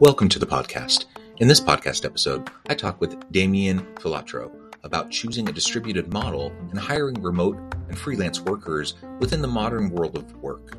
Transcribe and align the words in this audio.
Welcome 0.00 0.30
to 0.30 0.38
the 0.38 0.46
podcast. 0.46 1.04
In 1.40 1.46
this 1.46 1.60
podcast 1.60 2.06
episode, 2.06 2.48
I 2.70 2.74
talk 2.74 3.02
with 3.02 3.30
Damien 3.32 3.80
Filiatrault 3.96 4.50
about 4.82 5.10
choosing 5.10 5.46
a 5.46 5.52
distributed 5.52 6.10
model 6.10 6.54
and 6.70 6.78
hiring 6.78 7.20
remote 7.20 7.58
and 7.86 7.98
freelance 7.98 8.40
workers 8.40 8.94
within 9.18 9.42
the 9.42 9.48
modern 9.48 9.90
world 9.90 10.16
of 10.16 10.34
work. 10.36 10.78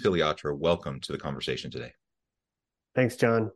Damien 0.00 0.34
Filiatrault, 0.34 0.58
welcome 0.58 1.00
to 1.00 1.12
the 1.12 1.18
conversation 1.18 1.70
today. 1.70 1.92
Thanks, 2.94 3.16
John. 3.16 3.50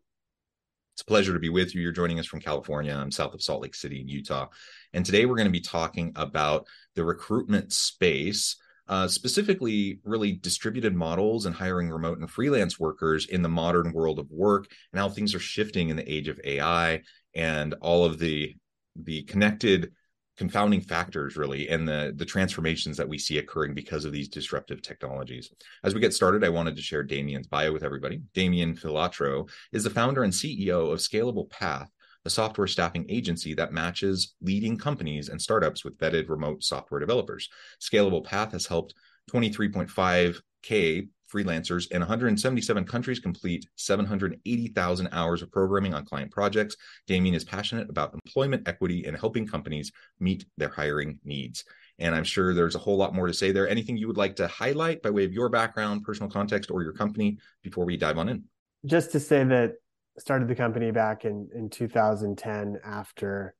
It's 0.95 1.03
a 1.03 1.07
pleasure 1.07 1.33
to 1.33 1.39
be 1.41 1.49
with 1.49 1.75
you. 1.75 1.83
You're 1.83 1.93
joining 1.93 2.21
us 2.21 2.27
from 2.27 2.41
California. 2.41 2.95
I'm 2.95 3.11
south 3.11 3.35
of 3.35 3.43
Salt 3.43 3.63
Lake 3.63 3.75
City 3.75 4.01
in 4.01 4.09
Utah. 4.09 4.49
And 4.93 5.05
today 5.05 5.27
we're 5.27 5.37
going 5.37 5.49
to 5.49 5.53
be 5.53 5.61
talking 5.61 6.13
about 6.15 6.67
the 6.95 7.05
recruitment 7.05 7.73
space, 7.73 8.57
uh, 8.89 9.09
specifically, 9.09 10.01
really 10.05 10.33
distributed 10.33 10.95
models 10.95 11.47
and 11.47 11.55
hiring 11.55 11.91
remote 11.91 12.19
and 12.19 12.31
freelance 12.31 12.79
workers 12.79 13.27
in 13.27 13.43
the 13.43 13.49
modern 13.49 13.93
world 13.93 14.19
of 14.19 14.31
work 14.31 14.67
and 14.93 15.01
how 15.01 15.09
things 15.09 15.35
are 15.35 15.41
shifting 15.41 15.89
in 15.89 15.97
the 15.97 16.13
age 16.13 16.29
of 16.29 16.41
AI 16.45 17.03
and 17.35 17.75
all 17.81 18.05
of 18.05 18.19
the 18.19 18.55
the 18.97 19.25
connected 19.25 19.91
confounding 20.37 20.81
factors 20.81 21.37
really 21.37 21.69
and 21.69 21.87
the 21.87 22.13
the 22.17 22.25
transformations 22.25 22.97
that 22.97 23.09
we 23.09 23.19
see 23.19 23.39
occurring 23.39 23.75
because 23.75 24.05
of 24.05 24.13
these 24.13 24.29
disruptive 24.29 24.83
technologies. 24.83 25.51
As 25.83 25.95
we 25.95 26.01
get 26.01 26.15
started, 26.15 26.45
I 26.45 26.49
wanted 26.49 26.77
to 26.77 26.83
share 26.83 27.03
Damien's 27.03 27.47
bio 27.47 27.73
with 27.73 27.85
everybody. 27.85 28.23
Damien 28.35 28.75
Filiatrault 28.75 29.51
is 29.73 29.85
the 29.85 29.91
founder 29.91 30.25
and 30.25 30.33
CEO 30.33 30.93
of 30.93 30.99
Scalable 30.99 31.49
Path, 31.51 31.91
a 32.25 32.31
software 32.31 32.67
staffing 32.67 33.07
agency 33.09 33.55
that 33.55 33.73
matches 33.73 34.35
leading 34.41 34.77
companies 34.77 35.29
and 35.29 35.41
startups 35.41 35.85
with 35.85 35.99
vetted 35.99 36.29
remote 36.29 36.63
software 36.63 37.01
developers. 37.01 37.49
Scalable 37.81 38.25
Path 38.25 38.53
has 38.53 38.67
helped 38.67 38.95
23.5k 39.31 41.09
freelancers 41.33 41.91
in 41.91 42.01
177 42.01 42.85
countries 42.85 43.19
complete 43.19 43.67
780,000 43.77 45.09
hours 45.13 45.43
of 45.43 45.51
programming 45.51 45.95
on 45.95 46.05
client 46.05 46.31
projects. 46.31 46.77
Damien 47.07 47.35
is 47.35 47.45
passionate 47.45 47.91
about 47.91 48.15
employment 48.15 48.67
equity 48.69 49.05
and 49.05 49.17
helping 49.17 49.47
companies 49.47 49.93
meet 50.21 50.47
their 50.57 50.69
hiring 50.69 51.19
needs. 51.25 51.65
And 51.99 52.15
I'm 52.15 52.25
sure 52.25 52.55
there's 52.55 52.75
a 52.75 52.81
whole 52.81 52.97
lot 52.97 53.15
more 53.15 53.27
to 53.27 53.35
say 53.35 53.53
there. 53.53 53.69
Anything 53.69 53.97
you 53.97 54.09
would 54.09 54.17
like 54.17 54.37
to 54.37 54.49
highlight 54.49 55.03
by 55.03 55.11
way 55.11 55.25
of 55.25 55.33
your 55.33 55.49
background, 55.49 56.03
personal 56.03 56.31
context, 56.31 56.71
or 56.71 56.83
your 56.83 56.93
company 56.93 57.39
before 57.63 57.85
we 57.85 57.97
dive 57.97 58.19
on 58.19 58.29
in? 58.29 58.45
Just 58.85 59.13
to 59.13 59.21
say 59.21 59.45
that 59.45 59.75
I 60.17 60.21
started 60.21 60.49
the 60.49 60.55
company 60.55 60.91
back 60.91 61.25
in, 61.25 61.49
in 61.55 61.71
2010 61.71 62.79
after 62.85 63.55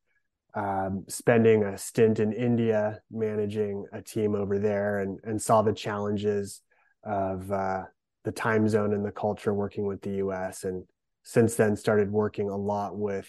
um, 0.55 1.05
spending 1.09 1.65
a 1.65 1.77
stint 1.77 2.21
in 2.21 2.33
India 2.33 3.01
managing 3.11 3.87
a 3.93 4.01
team 4.01 4.35
over 4.35 4.59
there 4.59 5.01
and, 5.01 5.19
and 5.25 5.41
saw 5.41 5.63
the 5.63 5.73
challenges 5.73 6.63
of 7.05 7.51
uh, 7.51 7.83
the 8.25 8.33
time 8.33 8.69
zone 8.69 8.93
and 8.93 9.05
the 9.05 9.13
culture 9.13 9.55
working 9.55 9.87
with 9.87 10.01
the 10.03 10.17
US. 10.17 10.65
And 10.65 10.85
since 11.23 11.55
then, 11.55 11.77
started 11.77 12.11
working 12.11 12.51
a 12.51 12.57
lot 12.57 12.97
with 12.97 13.29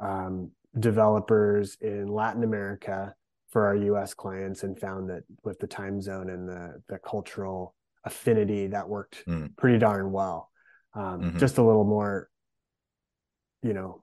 um, 0.00 0.50
developers 0.78 1.76
in 1.80 2.08
Latin 2.08 2.44
America 2.44 3.14
for 3.50 3.66
our 3.66 3.76
US 3.76 4.14
clients 4.14 4.62
and 4.62 4.78
found 4.78 5.10
that 5.10 5.22
with 5.44 5.58
the 5.58 5.66
time 5.66 6.00
zone 6.00 6.30
and 6.30 6.48
the, 6.48 6.82
the 6.88 6.98
cultural 6.98 7.74
affinity, 8.04 8.68
that 8.68 8.88
worked 8.88 9.24
mm. 9.26 9.54
pretty 9.56 9.78
darn 9.78 10.10
well. 10.10 10.50
Um, 10.94 11.20
mm-hmm. 11.20 11.38
Just 11.38 11.58
a 11.58 11.62
little 11.62 11.84
more, 11.84 12.28
you 13.62 13.74
know, 13.74 14.02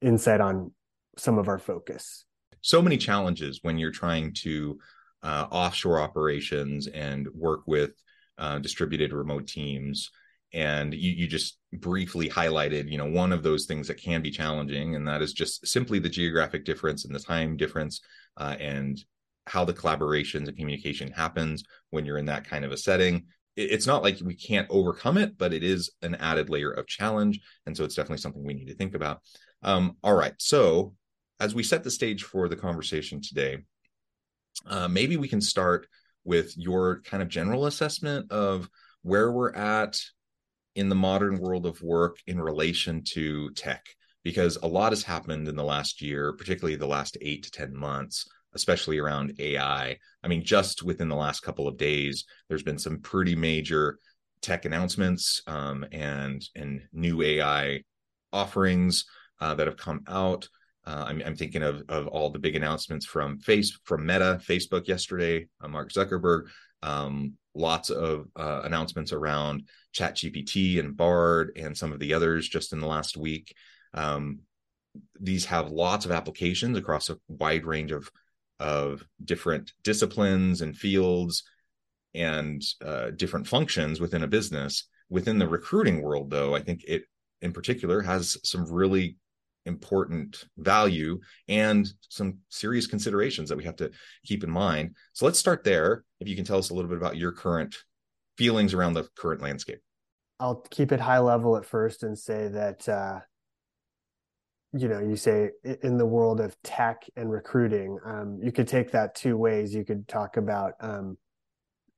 insight 0.00 0.40
on 0.40 0.72
some 1.16 1.38
of 1.38 1.48
our 1.48 1.58
focus. 1.58 2.24
So 2.62 2.82
many 2.82 2.96
challenges 2.96 3.60
when 3.62 3.78
you're 3.78 3.90
trying 3.90 4.32
to 4.42 4.78
uh, 5.22 5.46
offshore 5.50 6.00
operations 6.00 6.86
and 6.86 7.28
work 7.34 7.60
with 7.66 7.92
uh, 8.40 8.58
distributed 8.58 9.12
remote 9.12 9.46
teams. 9.46 10.10
And 10.52 10.92
you, 10.92 11.12
you 11.12 11.26
just 11.28 11.58
briefly 11.72 12.28
highlighted 12.28 12.90
you 12.90 12.98
know 12.98 13.06
one 13.06 13.32
of 13.32 13.44
those 13.44 13.66
things 13.66 13.86
that 13.86 14.02
can 14.02 14.22
be 14.22 14.32
challenging 14.32 14.96
and 14.96 15.06
that 15.06 15.22
is 15.22 15.32
just 15.32 15.64
simply 15.64 16.00
the 16.00 16.08
geographic 16.08 16.64
difference 16.64 17.04
and 17.04 17.14
the 17.14 17.20
time 17.20 17.56
difference 17.56 18.00
uh, 18.36 18.56
and 18.58 19.04
how 19.46 19.64
the 19.64 19.72
collaborations 19.72 20.48
and 20.48 20.56
communication 20.56 21.12
happens 21.12 21.62
when 21.90 22.04
you're 22.04 22.18
in 22.18 22.26
that 22.26 22.48
kind 22.48 22.64
of 22.64 22.72
a 22.72 22.76
setting. 22.76 23.26
It's 23.56 23.86
not 23.86 24.02
like 24.02 24.18
we 24.24 24.34
can't 24.34 24.66
overcome 24.70 25.18
it 25.18 25.38
but 25.38 25.52
it 25.52 25.62
is 25.62 25.92
an 26.02 26.16
added 26.16 26.50
layer 26.50 26.72
of 26.72 26.88
challenge 26.88 27.38
and 27.66 27.76
so 27.76 27.84
it's 27.84 27.94
definitely 27.94 28.18
something 28.18 28.44
we 28.44 28.54
need 28.54 28.68
to 28.68 28.74
think 28.74 28.94
about. 28.96 29.20
Um, 29.62 29.96
all 30.02 30.14
right 30.14 30.34
so 30.38 30.94
as 31.38 31.54
we 31.54 31.62
set 31.62 31.84
the 31.84 31.90
stage 31.90 32.24
for 32.24 32.48
the 32.48 32.56
conversation 32.56 33.20
today 33.20 33.58
uh, 34.66 34.88
maybe 34.88 35.16
we 35.16 35.28
can 35.28 35.40
start 35.40 35.86
with 36.24 36.56
your 36.56 37.00
kind 37.02 37.22
of 37.22 37.28
general 37.28 37.66
assessment 37.66 38.30
of 38.30 38.68
where 39.02 39.32
we're 39.32 39.54
at 39.54 39.98
in 40.74 40.88
the 40.88 40.94
modern 40.94 41.38
world 41.38 41.66
of 41.66 41.80
work 41.82 42.16
in 42.26 42.40
relation 42.40 43.02
to 43.12 43.50
tech? 43.52 43.84
Because 44.22 44.58
a 44.62 44.66
lot 44.66 44.92
has 44.92 45.02
happened 45.02 45.48
in 45.48 45.56
the 45.56 45.64
last 45.64 46.02
year 46.02 46.32
particularly 46.34 46.76
the 46.76 46.86
last 46.86 47.16
8 47.20 47.42
to 47.44 47.50
10 47.50 47.74
months 47.74 48.26
especially 48.54 48.98
around 48.98 49.32
AI 49.38 49.96
i. 50.22 50.28
Mean 50.28 50.44
just 50.44 50.82
within 50.82 51.08
the 51.08 51.16
last 51.16 51.40
couple 51.40 51.68
of 51.68 51.76
days 51.76 52.24
there's 52.48 52.62
been 52.62 52.78
some 52.78 52.98
pretty 52.98 53.34
major 53.34 53.98
tech 54.42 54.64
announcements 54.64 55.42
um, 55.46 55.84
and 55.92 56.42
and 56.54 56.82
new 56.92 57.22
AI 57.22 57.82
offerings 58.32 59.04
uh, 59.40 59.54
that 59.54 59.66
have 59.66 59.76
come 59.76 60.02
out 60.08 60.48
uh, 60.90 61.04
I'm, 61.06 61.22
I'm, 61.24 61.36
thinking 61.36 61.62
of, 61.62 61.82
of 61.88 62.08
all 62.08 62.30
the 62.30 62.38
big 62.38 62.56
announcements 62.56 63.06
from 63.06 63.38
face 63.38 63.78
from 63.84 64.04
Meta, 64.04 64.40
Facebook 64.44 64.88
yesterday, 64.88 65.46
uh, 65.60 65.68
Mark 65.68 65.92
Zuckerberg. 65.92 66.46
Um, 66.82 67.34
lots 67.54 67.90
of 67.90 68.26
uh, 68.34 68.62
announcements 68.64 69.12
around 69.12 69.68
ChatGPT 69.94 70.80
and 70.80 70.96
Bard 70.96 71.52
and 71.56 71.76
some 71.76 71.92
of 71.92 72.00
the 72.00 72.14
others 72.14 72.48
just 72.48 72.72
in 72.72 72.80
the 72.80 72.88
last 72.88 73.16
week. 73.16 73.54
Um, 73.94 74.40
these 75.20 75.44
have 75.44 75.70
lots 75.70 76.06
of 76.06 76.10
applications 76.10 76.76
across 76.76 77.08
a 77.08 77.18
wide 77.28 77.64
range 77.64 77.92
of 77.92 78.10
of 78.58 79.02
different 79.24 79.72
disciplines 79.84 80.60
and 80.60 80.76
fields 80.76 81.44
and 82.14 82.62
uh, 82.84 83.10
different 83.10 83.46
functions 83.46 84.00
within 84.00 84.24
a 84.24 84.28
business. 84.28 84.88
Within 85.08 85.38
the 85.38 85.48
recruiting 85.48 86.02
world, 86.02 86.30
though, 86.30 86.54
I 86.54 86.60
think 86.60 86.84
it 86.86 87.04
in 87.40 87.52
particular 87.52 88.02
has 88.02 88.36
some 88.44 88.70
really 88.70 89.16
important 89.74 90.44
value 90.58 91.18
and 91.48 91.88
some 92.08 92.38
serious 92.48 92.86
considerations 92.86 93.48
that 93.48 93.56
we 93.56 93.64
have 93.64 93.76
to 93.76 93.90
keep 94.24 94.44
in 94.44 94.50
mind. 94.50 94.96
So 95.12 95.24
let's 95.24 95.38
start 95.38 95.64
there. 95.64 96.04
If 96.20 96.28
you 96.28 96.36
can 96.36 96.44
tell 96.44 96.58
us 96.58 96.70
a 96.70 96.74
little 96.74 96.90
bit 96.90 96.98
about 96.98 97.16
your 97.16 97.32
current 97.32 97.74
feelings 98.36 98.74
around 98.74 98.94
the 98.94 99.08
current 99.16 99.42
landscape. 99.42 99.80
I'll 100.38 100.64
keep 100.70 100.92
it 100.92 101.00
high 101.00 101.18
level 101.18 101.56
at 101.56 101.66
first 101.66 102.02
and 102.02 102.18
say 102.18 102.48
that, 102.48 102.88
uh, 102.88 103.20
you 104.72 104.88
know, 104.88 105.00
you 105.00 105.16
say 105.16 105.50
in 105.82 105.98
the 105.98 106.06
world 106.06 106.40
of 106.40 106.56
tech 106.62 107.02
and 107.16 107.30
recruiting, 107.30 107.98
um, 108.04 108.38
you 108.42 108.50
could 108.50 108.68
take 108.68 108.92
that 108.92 109.14
two 109.14 109.36
ways. 109.36 109.74
You 109.74 109.84
could 109.84 110.08
talk 110.08 110.36
about 110.36 110.74
um, 110.80 111.18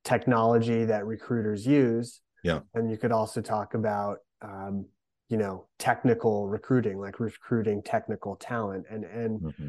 technology 0.04 0.84
that 0.86 1.06
recruiters 1.06 1.66
use. 1.66 2.20
Yeah. 2.42 2.60
And 2.74 2.90
you 2.90 2.96
could 2.96 3.12
also 3.12 3.40
talk 3.40 3.74
about 3.74 4.18
um, 4.40 4.86
you 5.32 5.38
know 5.38 5.66
technical 5.78 6.46
recruiting 6.46 6.98
like 6.98 7.18
recruiting 7.18 7.82
technical 7.82 8.36
talent 8.36 8.84
and 8.90 9.04
and 9.06 9.40
mm-hmm. 9.40 9.68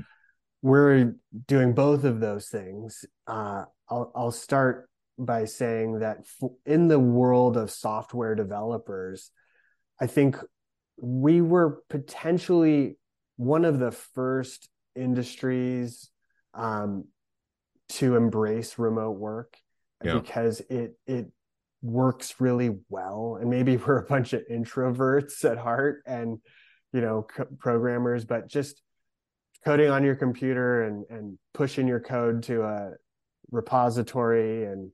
we're 0.61 1.15
doing 1.47 1.71
both 1.71 2.03
of 2.03 2.19
those 2.19 2.49
things 2.49 3.05
uh, 3.27 3.63
I'll, 3.89 4.11
I'll 4.13 4.31
start 4.31 4.89
by 5.17 5.45
saying 5.45 5.99
that 5.99 6.17
in 6.65 6.89
the 6.89 6.99
world 6.99 7.55
of 7.55 7.71
software 7.71 8.35
developers 8.35 9.31
i 10.01 10.05
think 10.05 10.35
we 11.01 11.39
were 11.39 11.81
potentially 11.89 12.97
one 13.37 13.63
of 13.63 13.79
the 13.79 13.91
first 13.91 14.67
industries 14.97 16.09
um, 16.53 17.05
to 17.87 18.17
embrace 18.17 18.77
remote 18.77 19.17
work 19.17 19.55
yeah. 20.03 20.15
because 20.15 20.59
it 20.69 20.97
it 21.07 21.31
works 21.83 22.35
really 22.39 22.71
well 22.89 23.37
and 23.39 23.49
maybe 23.49 23.77
we're 23.87 23.99
a 23.99 24.05
bunch 24.05 24.33
of 24.33 24.41
introverts 24.49 25.45
at 25.45 25.57
heart 25.57 26.01
and 26.07 26.39
you 26.93 27.01
know 27.01 27.27
programmers 27.59 28.25
but 28.25 28.47
just 28.47 28.81
coding 29.63 29.89
on 29.89 30.03
your 30.03 30.15
computer 30.15 30.83
and 30.83 31.05
and 31.09 31.37
pushing 31.53 31.87
your 31.87 31.99
code 31.99 32.43
to 32.43 32.63
a 32.63 32.91
repository 33.51 34.65
and 34.65 34.91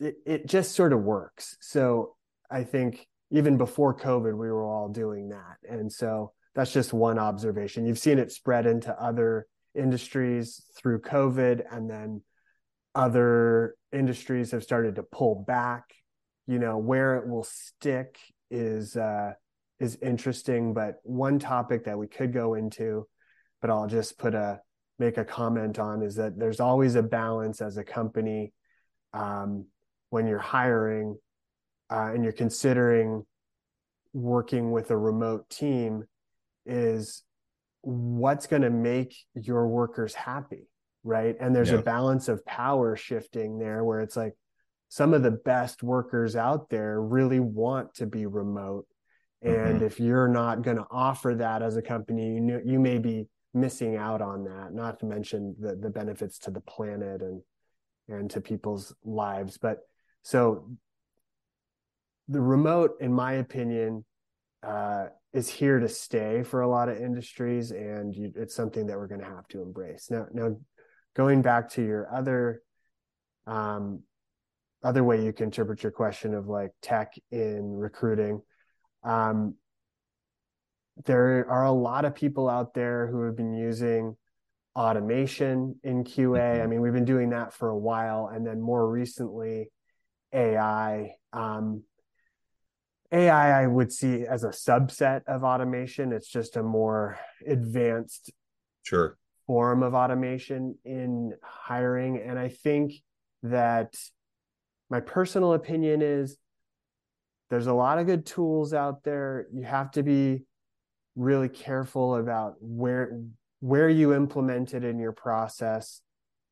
it, 0.00 0.16
it 0.26 0.46
just 0.46 0.72
sort 0.74 0.92
of 0.92 1.00
works. 1.00 1.56
So 1.60 2.16
i 2.50 2.64
think 2.64 3.06
even 3.30 3.56
before 3.56 3.96
covid 3.96 4.36
we 4.36 4.50
were 4.50 4.64
all 4.64 4.88
doing 4.88 5.30
that. 5.30 5.56
And 5.68 5.92
so 5.92 6.32
that's 6.54 6.72
just 6.72 6.92
one 6.92 7.18
observation. 7.18 7.86
You've 7.86 7.98
seen 7.98 8.18
it 8.18 8.30
spread 8.30 8.66
into 8.66 8.92
other 9.00 9.46
industries 9.74 10.62
through 10.76 11.00
covid 11.00 11.62
and 11.70 11.88
then 11.88 12.22
other 12.94 13.74
industries 13.92 14.50
have 14.50 14.62
started 14.62 14.96
to 14.96 15.02
pull 15.02 15.44
back. 15.46 15.84
You 16.46 16.58
know 16.58 16.78
where 16.78 17.16
it 17.16 17.28
will 17.28 17.44
stick 17.44 18.18
is 18.50 18.96
uh 18.96 19.32
is 19.80 19.98
interesting 20.02 20.74
but 20.74 20.96
one 21.02 21.38
topic 21.38 21.84
that 21.84 21.98
we 21.98 22.06
could 22.06 22.32
go 22.32 22.54
into 22.54 23.06
but 23.60 23.70
i'll 23.70 23.86
just 23.86 24.18
put 24.18 24.34
a 24.34 24.60
make 24.98 25.18
a 25.18 25.24
comment 25.24 25.78
on 25.78 26.02
is 26.02 26.14
that 26.14 26.38
there's 26.38 26.60
always 26.60 26.94
a 26.94 27.02
balance 27.02 27.60
as 27.60 27.76
a 27.76 27.84
company 27.84 28.52
um, 29.14 29.66
when 30.10 30.26
you're 30.26 30.38
hiring 30.38 31.16
uh, 31.90 32.10
and 32.14 32.22
you're 32.22 32.32
considering 32.32 33.24
working 34.12 34.70
with 34.70 34.90
a 34.90 34.96
remote 34.96 35.48
team 35.50 36.04
is 36.66 37.22
what's 37.80 38.46
going 38.46 38.62
to 38.62 38.70
make 38.70 39.16
your 39.34 39.66
workers 39.66 40.14
happy 40.14 40.68
right 41.04 41.36
and 41.40 41.54
there's 41.54 41.70
yeah. 41.70 41.78
a 41.78 41.82
balance 41.82 42.28
of 42.28 42.44
power 42.44 42.96
shifting 42.96 43.58
there 43.58 43.84
where 43.84 44.00
it's 44.00 44.16
like 44.16 44.34
some 44.88 45.14
of 45.14 45.22
the 45.22 45.30
best 45.30 45.82
workers 45.82 46.36
out 46.36 46.68
there 46.68 47.00
really 47.00 47.40
want 47.40 47.94
to 47.94 48.06
be 48.06 48.26
remote 48.26 48.86
and 49.42 49.76
mm-hmm. 49.76 49.84
if 49.84 49.98
you're 49.98 50.28
not 50.28 50.62
going 50.62 50.76
to 50.76 50.86
offer 50.90 51.34
that 51.34 51.62
as 51.62 51.76
a 51.76 51.82
company 51.82 52.34
you 52.34 52.40
know, 52.40 52.60
you 52.64 52.78
may 52.78 52.98
be 52.98 53.26
missing 53.54 53.96
out 53.96 54.22
on 54.22 54.44
that 54.44 54.72
not 54.72 54.98
to 55.00 55.06
mention 55.06 55.54
the 55.58 55.74
the 55.76 55.90
benefits 55.90 56.38
to 56.38 56.50
the 56.50 56.60
planet 56.60 57.20
and 57.20 57.42
and 58.08 58.30
to 58.30 58.40
people's 58.40 58.94
lives 59.04 59.58
but 59.58 59.78
so 60.22 60.68
the 62.28 62.40
remote 62.40 62.92
in 63.00 63.12
my 63.12 63.34
opinion 63.34 64.04
uh, 64.62 65.06
is 65.32 65.48
here 65.48 65.80
to 65.80 65.88
stay 65.88 66.42
for 66.42 66.60
a 66.60 66.68
lot 66.68 66.88
of 66.88 66.96
industries 66.96 67.72
and 67.72 68.14
you, 68.14 68.32
it's 68.36 68.54
something 68.54 68.86
that 68.86 68.96
we're 68.96 69.08
going 69.08 69.20
to 69.20 69.26
have 69.26 69.46
to 69.48 69.60
embrace 69.60 70.08
now 70.10 70.26
now 70.32 70.56
going 71.14 71.42
back 71.42 71.70
to 71.70 71.82
your 71.82 72.12
other 72.14 72.62
um, 73.46 74.02
other 74.82 75.04
way 75.04 75.24
you 75.24 75.32
can 75.32 75.44
interpret 75.44 75.82
your 75.82 75.92
question 75.92 76.34
of 76.34 76.48
like 76.48 76.72
tech 76.80 77.14
in 77.30 77.72
recruiting 77.72 78.40
um, 79.04 79.54
there 81.04 81.48
are 81.48 81.64
a 81.64 81.72
lot 81.72 82.04
of 82.04 82.14
people 82.14 82.48
out 82.48 82.74
there 82.74 83.06
who 83.06 83.22
have 83.22 83.36
been 83.36 83.54
using 83.54 84.16
automation 84.74 85.78
in 85.82 86.02
qa 86.02 86.38
mm-hmm. 86.38 86.62
i 86.62 86.66
mean 86.66 86.80
we've 86.80 86.92
been 86.92 87.04
doing 87.04 87.30
that 87.30 87.52
for 87.52 87.68
a 87.68 87.78
while 87.78 88.30
and 88.32 88.46
then 88.46 88.60
more 88.60 88.88
recently 88.88 89.70
ai 90.32 91.12
um, 91.34 91.82
ai 93.12 93.62
i 93.62 93.66
would 93.66 93.92
see 93.92 94.24
as 94.26 94.44
a 94.44 94.48
subset 94.48 95.22
of 95.26 95.44
automation. 95.44 96.12
It's 96.12 96.28
just 96.28 96.56
a 96.56 96.62
more 96.62 97.18
advanced 97.46 98.32
sure 98.82 99.18
form 99.46 99.82
of 99.82 99.94
automation 99.94 100.76
in 100.84 101.32
hiring. 101.42 102.18
And 102.18 102.38
I 102.38 102.48
think 102.48 102.94
that 103.42 103.96
my 104.90 105.00
personal 105.00 105.54
opinion 105.54 106.02
is 106.02 106.36
there's 107.50 107.66
a 107.66 107.74
lot 107.74 107.98
of 107.98 108.06
good 108.06 108.24
tools 108.24 108.72
out 108.72 109.04
there. 109.04 109.46
You 109.52 109.62
have 109.62 109.90
to 109.92 110.02
be 110.02 110.44
really 111.16 111.48
careful 111.48 112.16
about 112.16 112.54
where 112.60 113.20
where 113.60 113.88
you 113.88 114.12
implement 114.14 114.74
it 114.74 114.82
in 114.82 114.98
your 114.98 115.12
process 115.12 116.00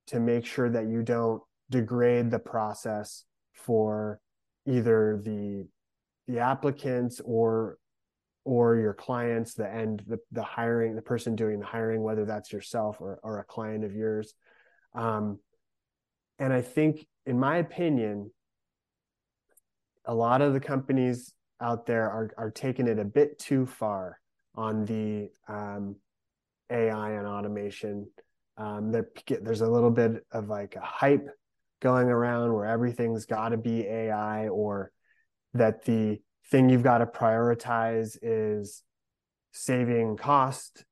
to 0.07 0.21
make 0.21 0.47
sure 0.47 0.69
that 0.69 0.87
you 0.87 1.03
don't 1.03 1.43
degrade 1.69 2.31
the 2.31 2.39
process 2.39 3.25
for 3.53 4.21
either 4.67 5.21
the 5.23 5.67
the 6.29 6.39
applicants 6.39 7.21
or 7.25 7.79
or 8.45 8.77
your 8.77 8.95
clients, 8.95 9.55
the 9.55 9.73
end, 9.73 10.03
the, 10.07 10.19
the 10.33 10.43
hiring, 10.43 10.97
the 10.97 11.03
person 11.03 11.37
doing 11.37 11.61
the 11.61 11.67
hiring, 11.67 12.03
whether 12.03 12.25
that's 12.25 12.53
yourself 12.53 13.01
or, 13.01 13.21
or 13.23 13.39
a 13.39 13.45
client 13.45 13.85
of 13.85 13.95
yours. 13.95 14.35
Um, 14.95 15.39
and 16.39 16.53
I 16.53 16.63
think, 16.63 17.07
in 17.27 17.39
my 17.39 17.59
opinion, 17.59 18.31
a 20.07 20.15
lot 20.15 20.41
of 20.41 20.55
the 20.55 20.61
companies 20.61 21.35
out 21.61 21.87
there 21.87 22.11
are, 22.11 22.31
are 22.39 22.51
taking 22.51 22.89
it 22.89 22.99
a 22.99 23.05
bit 23.05 23.39
too 23.39 23.67
far 23.67 24.19
on 24.55 24.85
the 24.87 25.31
um, 25.47 25.97
AI 26.71 27.13
and 27.13 27.27
automation. 27.27 28.09
Um, 28.57 28.91
there, 28.91 29.09
there's 29.43 29.61
a 29.61 29.71
little 29.71 29.91
bit 29.91 30.25
of 30.33 30.49
like 30.49 30.77
a 30.77 30.81
hype 30.81 31.29
going 31.81 32.09
around 32.09 32.53
where 32.53 32.67
everything's 32.67 33.27
got 33.27 33.51
to 33.51 33.57
be 33.57 33.87
AI 33.87 34.49
or 34.49 34.93
that 35.55 35.85
the 35.85 36.21
thing 36.51 36.69
you've 36.69 36.83
got 36.83 36.99
to 36.99 37.07
prioritize 37.07 38.17
is 38.23 38.83
saving 39.53 40.17
cost 40.17 40.85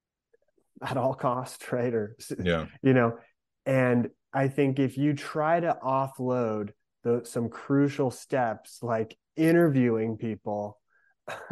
at 0.82 0.96
all 0.96 1.14
cost 1.14 1.72
right? 1.72 1.94
Or 1.94 2.16
yeah. 2.42 2.66
you 2.82 2.92
know 2.92 3.18
and 3.64 4.10
i 4.32 4.48
think 4.48 4.78
if 4.78 4.98
you 4.98 5.14
try 5.14 5.58
to 5.58 5.76
offload 5.82 6.70
the, 7.02 7.22
some 7.24 7.48
crucial 7.48 8.10
steps 8.10 8.80
like 8.82 9.16
interviewing 9.36 10.16
people 10.16 10.78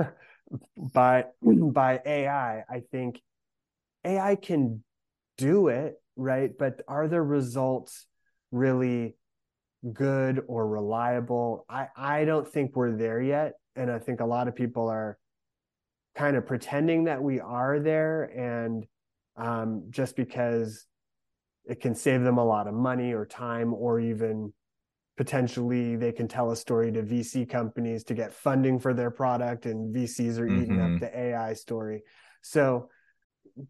by 0.93 1.25
by 1.43 2.01
ai 2.05 2.65
i 2.69 2.81
think 2.91 3.21
ai 4.05 4.37
can 4.37 4.83
do 5.39 5.69
it 5.69 5.97
right? 6.17 6.51
But 6.57 6.83
are 6.89 7.09
the 7.09 7.23
results 7.23 8.07
really 8.51 9.17
good 9.93 10.43
or 10.47 10.67
reliable. 10.67 11.67
I, 11.69 11.89
I 11.97 12.25
don't 12.25 12.49
think 12.49 12.75
we're 12.75 12.97
there 12.97 13.21
yet. 13.21 13.55
And 13.77 13.91
I 13.91 13.99
think 13.99 14.21
a 14.21 14.27
lot 14.27 14.49
of 14.49 14.55
people 14.55 14.89
are 14.89 15.19
kind 16.15 16.37
of 16.37 16.47
pretending 16.47 17.05
that 17.05 17.23
we 17.23 17.41
are 17.41 17.81
there. 17.81 18.25
And 18.25 18.87
um, 19.37 19.87
just 19.91 20.17
because 20.17 20.87
it 21.65 21.81
can 21.81 21.95
save 21.95 22.23
them 22.23 22.39
a 22.39 22.45
lot 22.45 22.67
of 22.67 22.75
money 22.75 23.13
or 23.13 23.27
time, 23.27 23.75
or 23.75 23.99
even 23.99 24.53
potentially 25.17 25.97
they 25.97 26.13
can 26.13 26.29
tell 26.29 26.51
a 26.51 26.57
story 26.57 26.93
to 26.93 27.03
VC 27.03 27.49
companies 27.49 28.05
to 28.05 28.15
get 28.15 28.35
funding 28.35 28.79
for 28.79 28.93
their 28.95 29.11
product, 29.11 29.67
and 29.67 29.95
VCs 29.95 30.39
are 30.39 30.47
eating 30.47 30.77
mm-hmm. 30.77 30.95
up 30.95 31.01
the 31.01 31.19
AI 31.19 31.55
story. 31.55 32.03
So, 32.43 32.91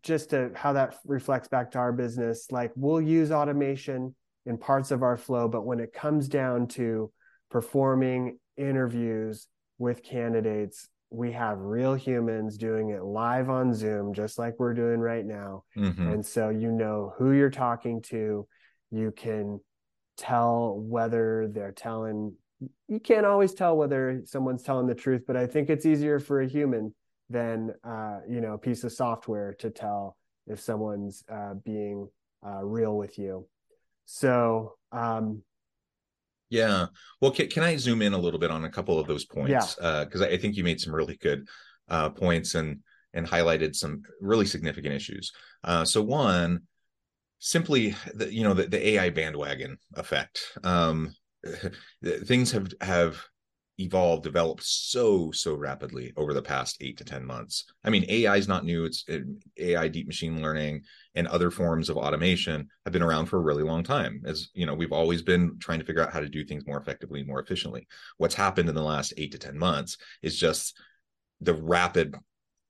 just 0.02 0.30
to 0.30 0.50
how 0.54 0.72
that 0.72 0.96
reflects 1.04 1.48
back 1.48 1.70
to 1.72 1.78
our 1.78 1.92
business, 1.92 2.46
like 2.50 2.72
we'll 2.74 3.02
use 3.02 3.30
automation 3.30 4.14
in 4.46 4.58
parts 4.58 4.90
of 4.90 5.02
our 5.02 5.16
flow. 5.16 5.48
But 5.48 5.66
when 5.66 5.80
it 5.80 5.92
comes 5.92 6.28
down 6.28 6.68
to 6.68 7.10
performing 7.50 8.38
interviews 8.56 9.46
with 9.78 10.02
candidates, 10.02 10.88
we 11.10 11.32
have 11.32 11.58
real 11.60 11.94
humans 11.94 12.56
doing 12.58 12.90
it 12.90 13.04
live 13.04 13.48
on 13.48 13.72
Zoom, 13.72 14.12
just 14.14 14.38
like 14.38 14.54
we're 14.58 14.74
doing 14.74 14.98
right 14.98 15.24
now. 15.24 15.64
Mm-hmm. 15.76 16.08
And 16.08 16.26
so 16.26 16.48
you 16.48 16.72
know 16.72 17.14
who 17.16 17.32
you're 17.32 17.50
talking 17.50 18.02
to. 18.02 18.46
You 18.90 19.12
can 19.12 19.60
tell 20.16 20.76
whether 20.76 21.48
they're 21.48 21.72
telling, 21.72 22.34
you 22.88 22.98
can't 23.00 23.26
always 23.26 23.54
tell 23.54 23.76
whether 23.76 24.22
someone's 24.24 24.62
telling 24.62 24.86
the 24.86 24.94
truth, 24.94 25.22
but 25.26 25.36
I 25.36 25.46
think 25.46 25.70
it's 25.70 25.86
easier 25.86 26.18
for 26.18 26.40
a 26.40 26.48
human 26.48 26.94
than, 27.30 27.72
uh, 27.84 28.20
you 28.28 28.40
know, 28.40 28.54
a 28.54 28.58
piece 28.58 28.84
of 28.84 28.92
software 28.92 29.54
to 29.60 29.70
tell 29.70 30.16
if 30.46 30.60
someone's 30.60 31.24
uh, 31.30 31.54
being 31.64 32.08
uh, 32.46 32.62
real 32.64 32.96
with 32.96 33.18
you. 33.18 33.46
So, 34.04 34.74
um, 34.92 35.42
yeah. 36.50 36.86
Well, 37.20 37.30
can, 37.30 37.48
can 37.48 37.62
I 37.62 37.76
zoom 37.76 38.02
in 38.02 38.12
a 38.12 38.18
little 38.18 38.38
bit 38.38 38.50
on 38.50 38.64
a 38.64 38.70
couple 38.70 38.98
of 38.98 39.06
those 39.06 39.24
points? 39.24 39.74
Because 39.74 40.20
yeah. 40.20 40.26
uh, 40.26 40.30
I 40.30 40.36
think 40.36 40.56
you 40.56 40.64
made 40.64 40.80
some 40.80 40.94
really 40.94 41.16
good 41.16 41.48
uh, 41.88 42.10
points 42.10 42.54
and 42.54 42.80
and 43.12 43.26
highlighted 43.26 43.76
some 43.76 44.02
really 44.20 44.46
significant 44.46 44.94
issues. 44.94 45.32
Uh, 45.62 45.84
so 45.84 46.02
one, 46.02 46.62
simply 47.38 47.94
the 48.14 48.32
you 48.32 48.42
know 48.42 48.54
the, 48.54 48.66
the 48.66 48.88
AI 48.90 49.10
bandwagon 49.10 49.78
effect. 49.94 50.58
Um, 50.62 51.14
things 52.24 52.52
have 52.52 52.72
have 52.80 53.22
evolved, 53.78 54.22
developed 54.22 54.62
so 54.62 55.30
so 55.32 55.54
rapidly 55.54 56.12
over 56.16 56.32
the 56.32 56.42
past 56.42 56.76
eight 56.80 56.96
to 56.98 57.04
ten 57.04 57.24
months. 57.24 57.64
I 57.84 57.90
mean, 57.90 58.04
AI 58.08 58.36
is 58.36 58.48
not 58.48 58.64
new. 58.64 58.84
It's 58.84 59.04
it, 59.08 59.24
AI, 59.58 59.88
deep 59.88 60.06
machine 60.06 60.40
learning, 60.40 60.82
and 61.14 61.26
other 61.26 61.50
forms 61.50 61.88
of 61.88 61.96
automation 61.96 62.68
have 62.84 62.92
been 62.92 63.02
around 63.02 63.26
for 63.26 63.38
a 63.38 63.42
really 63.42 63.64
long 63.64 63.82
time. 63.82 64.22
As 64.24 64.48
you 64.54 64.66
know, 64.66 64.74
we've 64.74 64.92
always 64.92 65.22
been 65.22 65.58
trying 65.58 65.80
to 65.80 65.84
figure 65.84 66.02
out 66.02 66.12
how 66.12 66.20
to 66.20 66.28
do 66.28 66.44
things 66.44 66.66
more 66.66 66.78
effectively, 66.78 67.24
more 67.24 67.40
efficiently. 67.40 67.86
What's 68.16 68.34
happened 68.34 68.68
in 68.68 68.74
the 68.74 68.82
last 68.82 69.14
eight 69.16 69.32
to 69.32 69.38
ten 69.38 69.58
months 69.58 69.96
is 70.22 70.38
just 70.38 70.78
the 71.40 71.54
rapid 71.54 72.14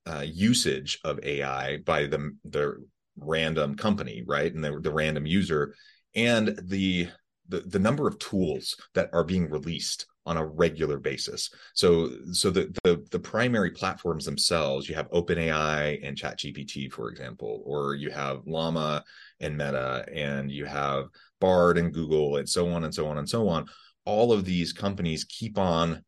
uh, 0.05 0.25
usage 0.25 0.99
of 1.03 1.19
AI 1.23 1.77
by 1.77 2.07
the 2.07 2.35
the 2.45 2.83
random 3.17 3.75
company, 3.75 4.23
right, 4.25 4.53
and 4.53 4.63
the 4.63 4.79
the 4.79 4.91
random 4.91 5.25
user, 5.25 5.75
and 6.15 6.59
the 6.63 7.09
the, 7.47 7.61
the 7.61 7.79
number 7.79 8.07
of 8.07 8.19
tools 8.19 8.75
that 8.93 9.09
are 9.13 9.23
being 9.23 9.49
released 9.49 10.05
on 10.25 10.37
a 10.37 10.45
regular 10.45 10.97
basis. 10.97 11.51
So 11.73 12.09
so 12.31 12.49
the 12.49 12.75
the 12.83 13.05
the 13.11 13.19
primary 13.19 13.71
platforms 13.71 14.25
themselves, 14.25 14.89
you 14.89 14.95
have 14.95 15.09
OpenAI 15.11 15.99
and 16.03 16.17
ChatGPT, 16.17 16.91
for 16.91 17.09
example, 17.09 17.61
or 17.65 17.95
you 17.95 18.09
have 18.09 18.41
Llama 18.45 19.03
and 19.39 19.57
Meta, 19.57 20.05
and 20.11 20.49
you 20.51 20.65
have 20.65 21.05
Bard 21.39 21.77
and 21.77 21.93
Google, 21.93 22.37
and 22.37 22.49
so 22.49 22.69
on 22.69 22.83
and 22.83 22.93
so 22.93 23.07
on 23.07 23.17
and 23.17 23.29
so 23.29 23.47
on. 23.47 23.67
All 24.05 24.31
of 24.31 24.45
these 24.45 24.73
companies 24.73 25.25
keep 25.25 25.57
on 25.57 26.03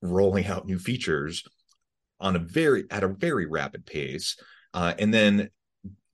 rolling 0.00 0.46
out 0.46 0.66
new 0.66 0.78
features 0.78 1.44
on 2.18 2.34
a 2.34 2.40
very 2.40 2.84
at 2.90 3.04
a 3.04 3.08
very 3.08 3.46
rapid 3.46 3.86
pace, 3.86 4.36
uh, 4.74 4.94
and 4.98 5.14
then 5.14 5.50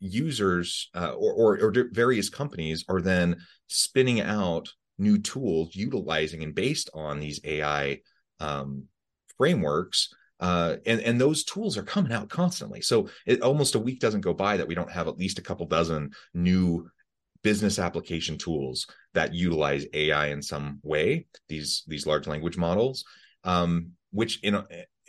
users 0.00 0.90
uh, 0.94 1.12
or, 1.12 1.32
or, 1.32 1.60
or 1.60 1.88
various 1.92 2.28
companies 2.28 2.84
are 2.88 3.00
then 3.00 3.36
spinning 3.68 4.20
out 4.20 4.68
new 4.98 5.18
tools 5.18 5.74
utilizing 5.74 6.42
and 6.42 6.54
based 6.54 6.90
on 6.94 7.20
these 7.20 7.40
AI 7.44 8.00
um, 8.40 8.84
frameworks. 9.36 10.12
Uh, 10.40 10.76
and 10.86 11.00
and 11.00 11.20
those 11.20 11.42
tools 11.44 11.76
are 11.76 11.82
coming 11.82 12.12
out 12.12 12.28
constantly. 12.28 12.80
So 12.80 13.08
it, 13.26 13.42
almost 13.42 13.74
a 13.74 13.80
week 13.80 13.98
doesn't 13.98 14.20
go 14.20 14.32
by 14.32 14.56
that 14.56 14.68
we 14.68 14.74
don't 14.74 14.90
have 14.90 15.08
at 15.08 15.18
least 15.18 15.40
a 15.40 15.42
couple 15.42 15.66
dozen 15.66 16.12
new 16.32 16.88
business 17.42 17.78
application 17.78 18.38
tools 18.38 18.86
that 19.14 19.34
utilize 19.34 19.86
AI 19.92 20.28
in 20.28 20.42
some 20.42 20.78
way. 20.84 21.26
These 21.48 21.82
these 21.88 22.06
large 22.06 22.28
language 22.28 22.56
models, 22.56 23.04
um, 23.42 23.92
which 24.12 24.42
in 24.44 24.62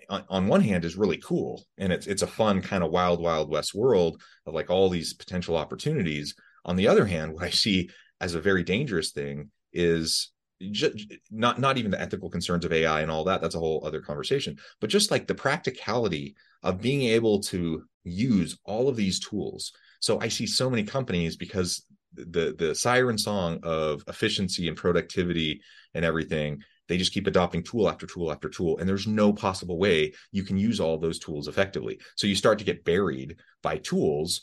on 0.10 0.48
one 0.48 0.62
hand 0.62 0.86
is 0.86 0.98
really 0.98 1.18
cool 1.18 1.64
and 1.78 1.94
it's 1.94 2.08
it's 2.08 2.22
a 2.22 2.28
fun 2.28 2.62
kind 2.62 2.84
of 2.84 2.92
wild 2.92 3.22
wild 3.22 3.50
west 3.50 3.76
world 3.76 4.22
of 4.46 4.54
like 4.54 4.70
all 4.70 4.90
these 4.90 5.14
potential 5.14 5.56
opportunities. 5.56 6.36
On 6.66 6.76
the 6.76 6.88
other 6.88 7.06
hand 7.06 7.34
what 7.36 7.44
i 7.44 7.50
see 7.50 7.90
as 8.22 8.36
a 8.36 8.42
very 8.42 8.64
dangerous 8.64 9.12
thing 9.12 9.52
is 9.72 10.32
just, 10.72 10.98
not 11.32 11.60
not 11.60 11.78
even 11.78 11.92
the 11.92 12.02
ethical 12.02 12.30
concerns 12.30 12.66
of 12.66 12.74
ai 12.74 13.02
and 13.02 13.12
all 13.12 13.24
that 13.24 13.42
that's 13.42 13.56
a 13.56 13.60
whole 13.60 13.82
other 13.86 14.02
conversation 14.02 14.58
but 14.82 14.90
just 14.90 15.10
like 15.10 15.26
the 15.26 15.36
practicality 15.36 16.36
of 16.64 16.82
being 16.82 17.04
able 17.04 17.40
to 17.40 17.84
use 18.04 18.58
all 18.66 18.90
of 18.90 18.96
these 18.96 19.20
tools. 19.20 19.72
So 20.00 20.20
i 20.20 20.28
see 20.28 20.48
so 20.48 20.70
many 20.70 20.84
companies 20.84 21.36
because 21.36 21.86
the 22.14 22.56
the 22.58 22.74
siren 22.74 23.18
song 23.18 23.60
of 23.64 24.04
efficiency 24.08 24.68
and 24.68 24.78
productivity 24.78 25.62
and 25.94 26.04
everything 26.04 26.64
they 26.90 26.98
just 26.98 27.14
keep 27.14 27.28
adopting 27.28 27.64
tool 27.64 27.88
after 27.88 28.06
tool 28.06 28.32
after 28.32 28.50
tool 28.50 28.78
and 28.78 28.90
there's 28.90 29.08
no 29.08 29.32
possible 29.32 29.78
way 29.78 30.14
you 30.32 30.44
can 30.44 30.58
use 30.58 30.82
all 30.82 30.98
those 30.98 31.20
tools 31.20 31.48
effectively. 31.48 32.00
So 32.16 32.28
you 32.28 32.36
start 32.36 32.60
to 32.60 32.66
get 32.66 32.84
buried 32.84 33.38
by 33.64 33.78
tools 33.78 34.42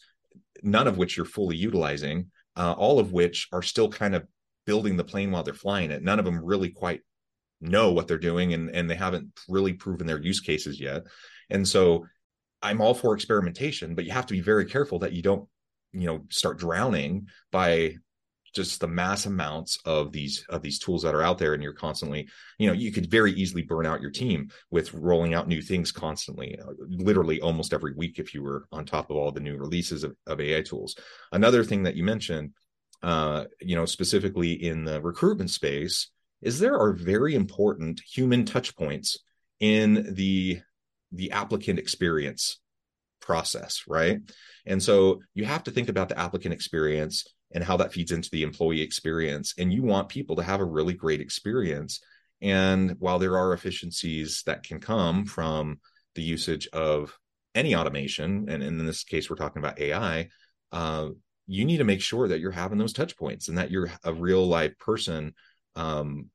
none 0.63 0.87
of 0.87 0.97
which 0.97 1.17
you're 1.17 1.27
fully 1.27 1.57
utilizing 1.57 2.31
uh, 2.57 2.73
all 2.73 2.99
of 2.99 3.13
which 3.13 3.49
are 3.53 3.63
still 3.63 3.91
kind 3.91 4.15
of 4.15 4.27
building 4.65 4.97
the 4.97 5.05
plane 5.05 5.31
while 5.31 5.43
they're 5.43 5.53
flying 5.53 5.91
it. 5.91 6.03
None 6.03 6.19
of 6.19 6.25
them 6.25 6.43
really 6.43 6.71
quite 6.71 7.03
know 7.61 7.93
what 7.93 8.09
they're 8.09 8.17
doing 8.19 8.55
and 8.55 8.71
and 8.71 8.89
they 8.89 8.95
haven't 8.95 9.29
really 9.49 9.75
proven 9.75 10.07
their 10.07 10.21
use 10.21 10.41
cases 10.41 10.81
yet. 10.81 11.03
And 11.51 11.69
so 11.69 12.07
i'm 12.63 12.81
all 12.81 12.95
for 12.95 13.15
experimentation 13.15 13.95
but 13.95 14.07
you 14.07 14.11
have 14.11 14.27
to 14.27 14.33
be 14.33 14.41
very 14.41 14.65
careful 14.65 14.99
that 14.99 15.13
you 15.13 15.21
don't 15.23 15.47
you 15.93 16.07
know 16.07 16.25
start 16.31 16.59
drowning 16.59 17.29
by 17.53 17.95
just 18.57 18.81
the 18.81 18.89
mass 18.89 19.27
amounts 19.27 19.79
of 19.85 20.11
these 20.11 20.45
of 20.49 20.63
these 20.63 20.79
tools 20.79 21.03
that 21.03 21.15
are 21.15 21.23
out 21.23 21.39
there 21.39 21.55
and 21.55 21.63
you're 21.63 21.73
constantly 21.73 22.29
you 22.59 22.67
know 22.67 22.73
you 22.73 22.91
could 22.91 23.11
very 23.11 23.33
easily 23.33 23.63
burn 23.63 23.87
out 23.87 24.01
your 24.01 24.11
team 24.11 24.51
with 24.71 24.93
rolling 24.95 25.35
out 25.35 25.47
new 25.47 25.61
things 25.61 25.93
constantly 25.93 26.59
uh, 26.59 26.73
literally 26.89 27.41
almost 27.41 27.75
every 27.75 27.93
week 27.93 28.19
if 28.19 28.33
you 28.35 28.43
were 28.43 28.67
on 28.73 28.85
top 28.85 29.11
of 29.11 29.17
all 29.17 29.31
the 29.31 29.41
new 29.41 29.57
releases 29.57 30.03
of, 30.03 30.17
of 30.27 30.41
ai 30.41 30.63
tools. 30.63 30.97
Another 31.33 31.63
thing 31.63 31.83
that 31.83 31.95
you 31.95 32.03
mentioned 32.03 32.53
uh, 33.03 33.45
you 33.61 33.77
know 33.77 33.85
specifically 33.85 34.53
in 34.53 34.85
the 34.85 35.01
recruitment 35.03 35.51
space 35.51 36.11
is 36.41 36.59
there 36.59 36.79
are 36.79 36.93
very 36.93 37.35
important 37.35 38.01
human 38.01 38.45
touch 38.45 38.75
points 38.75 39.19
in 39.61 40.15
the 40.15 40.61
the 41.13 41.31
applicant 41.31 41.79
experience 41.79 42.59
process 43.21 43.85
right? 43.87 44.21
And 44.65 44.83
so 44.83 45.21
you 45.35 45.45
have 45.45 45.65
to 45.65 45.71
think 45.71 45.89
about 45.89 46.09
the 46.09 46.19
applicant 46.19 46.55
experience 46.55 47.27
and 47.57 47.65
how 47.65 47.79
that 47.79 47.95
feeds 47.95 48.13
into 48.13 48.29
the 48.31 48.43
employee 48.43 48.83
experience. 48.83 49.55
And 49.57 49.73
you 49.73 49.83
want 49.83 50.11
people 50.11 50.37
to 50.37 50.43
have 50.43 50.61
a 50.61 50.65
really 50.65 50.93
great 50.93 51.23
experience. 51.23 52.01
And 52.43 52.97
while 52.99 53.19
there 53.19 53.39
are 53.39 53.55
efficiencies 53.55 54.43
that 54.45 54.63
can 54.63 54.79
come 54.79 55.25
from 55.25 55.81
the 56.15 56.23
usage 56.23 56.69
of 56.75 57.19
any 57.55 57.75
automation, 57.75 58.51
and 58.51 58.63
in 58.63 58.85
this 58.85 59.05
case, 59.05 59.31
we're 59.31 59.37
talking 59.37 59.63
about 59.63 59.81
AI, 59.81 60.29
uh, 60.71 61.09
you 61.47 61.65
need 61.65 61.79
to 61.79 61.85
make 61.85 62.03
sure 62.03 62.29
that 62.29 62.41
you're 62.41 62.51
having 62.51 62.77
those 62.77 62.93
touch 62.93 63.17
points 63.17 63.49
and 63.49 63.57
that 63.57 63.71
you're 63.71 63.91
a 64.05 64.13
real 64.13 64.47
life 64.47 64.79
person 64.79 65.33
um, 65.77 66.29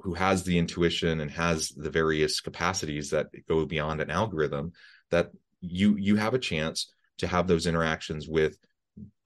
who 0.00 0.14
has 0.14 0.42
the 0.42 0.58
intuition 0.58 1.20
and 1.20 1.30
has 1.30 1.68
the 1.68 1.90
various 1.90 2.40
capacities 2.40 3.10
that 3.10 3.28
go 3.48 3.64
beyond 3.66 4.00
an 4.00 4.10
algorithm 4.10 4.72
that 5.12 5.30
you 5.60 5.94
you 5.96 6.16
have 6.16 6.34
a 6.34 6.40
chance 6.40 6.92
to 7.18 7.28
have 7.28 7.46
those 7.46 7.66
interactions 7.66 8.26
with 8.28 8.58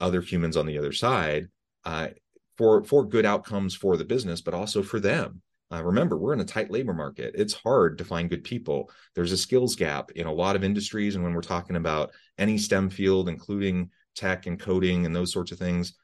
other 0.01 0.21
humans 0.21 0.57
on 0.57 0.67
the 0.67 0.79
other 0.79 0.93
side 0.93 1.49
uh, 1.85 2.09
for 2.57 2.85
for 2.85 3.05
good 3.05 3.27
outcomes 3.27 3.75
for 3.75 3.97
the 3.97 4.05
business, 4.05 4.41
but 4.41 4.55
also 4.55 4.83
for 4.83 5.01
them. 5.01 5.43
Uh, 5.73 5.85
remember, 5.85 6.17
we're 6.17 6.33
in 6.33 6.41
a 6.41 6.45
tight 6.45 6.71
labor 6.71 6.93
market. 6.93 7.33
It's 7.37 7.55
hard 7.55 7.99
to 7.99 8.05
find 8.05 8.29
good 8.29 8.43
people. 8.43 8.91
There's 9.15 9.31
a 9.31 9.37
skills 9.37 9.77
gap 9.77 10.11
in 10.13 10.27
a 10.27 10.33
lot 10.33 10.57
of 10.57 10.65
industries, 10.65 11.15
and 11.15 11.23
when 11.23 11.33
we're 11.33 11.43
talking 11.43 11.77
about 11.77 12.11
any 12.39 12.59
STEM 12.59 12.91
field, 12.91 13.29
including 13.29 13.91
tech 14.17 14.47
and 14.47 14.59
coding 14.59 15.07
and 15.07 15.15
those 15.15 15.33
sorts 15.33 15.53
of 15.53 15.59
things, 15.59 15.95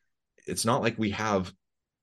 it's 0.46 0.64
not 0.64 0.82
like 0.82 0.96
we 0.98 1.10
have 1.10 1.52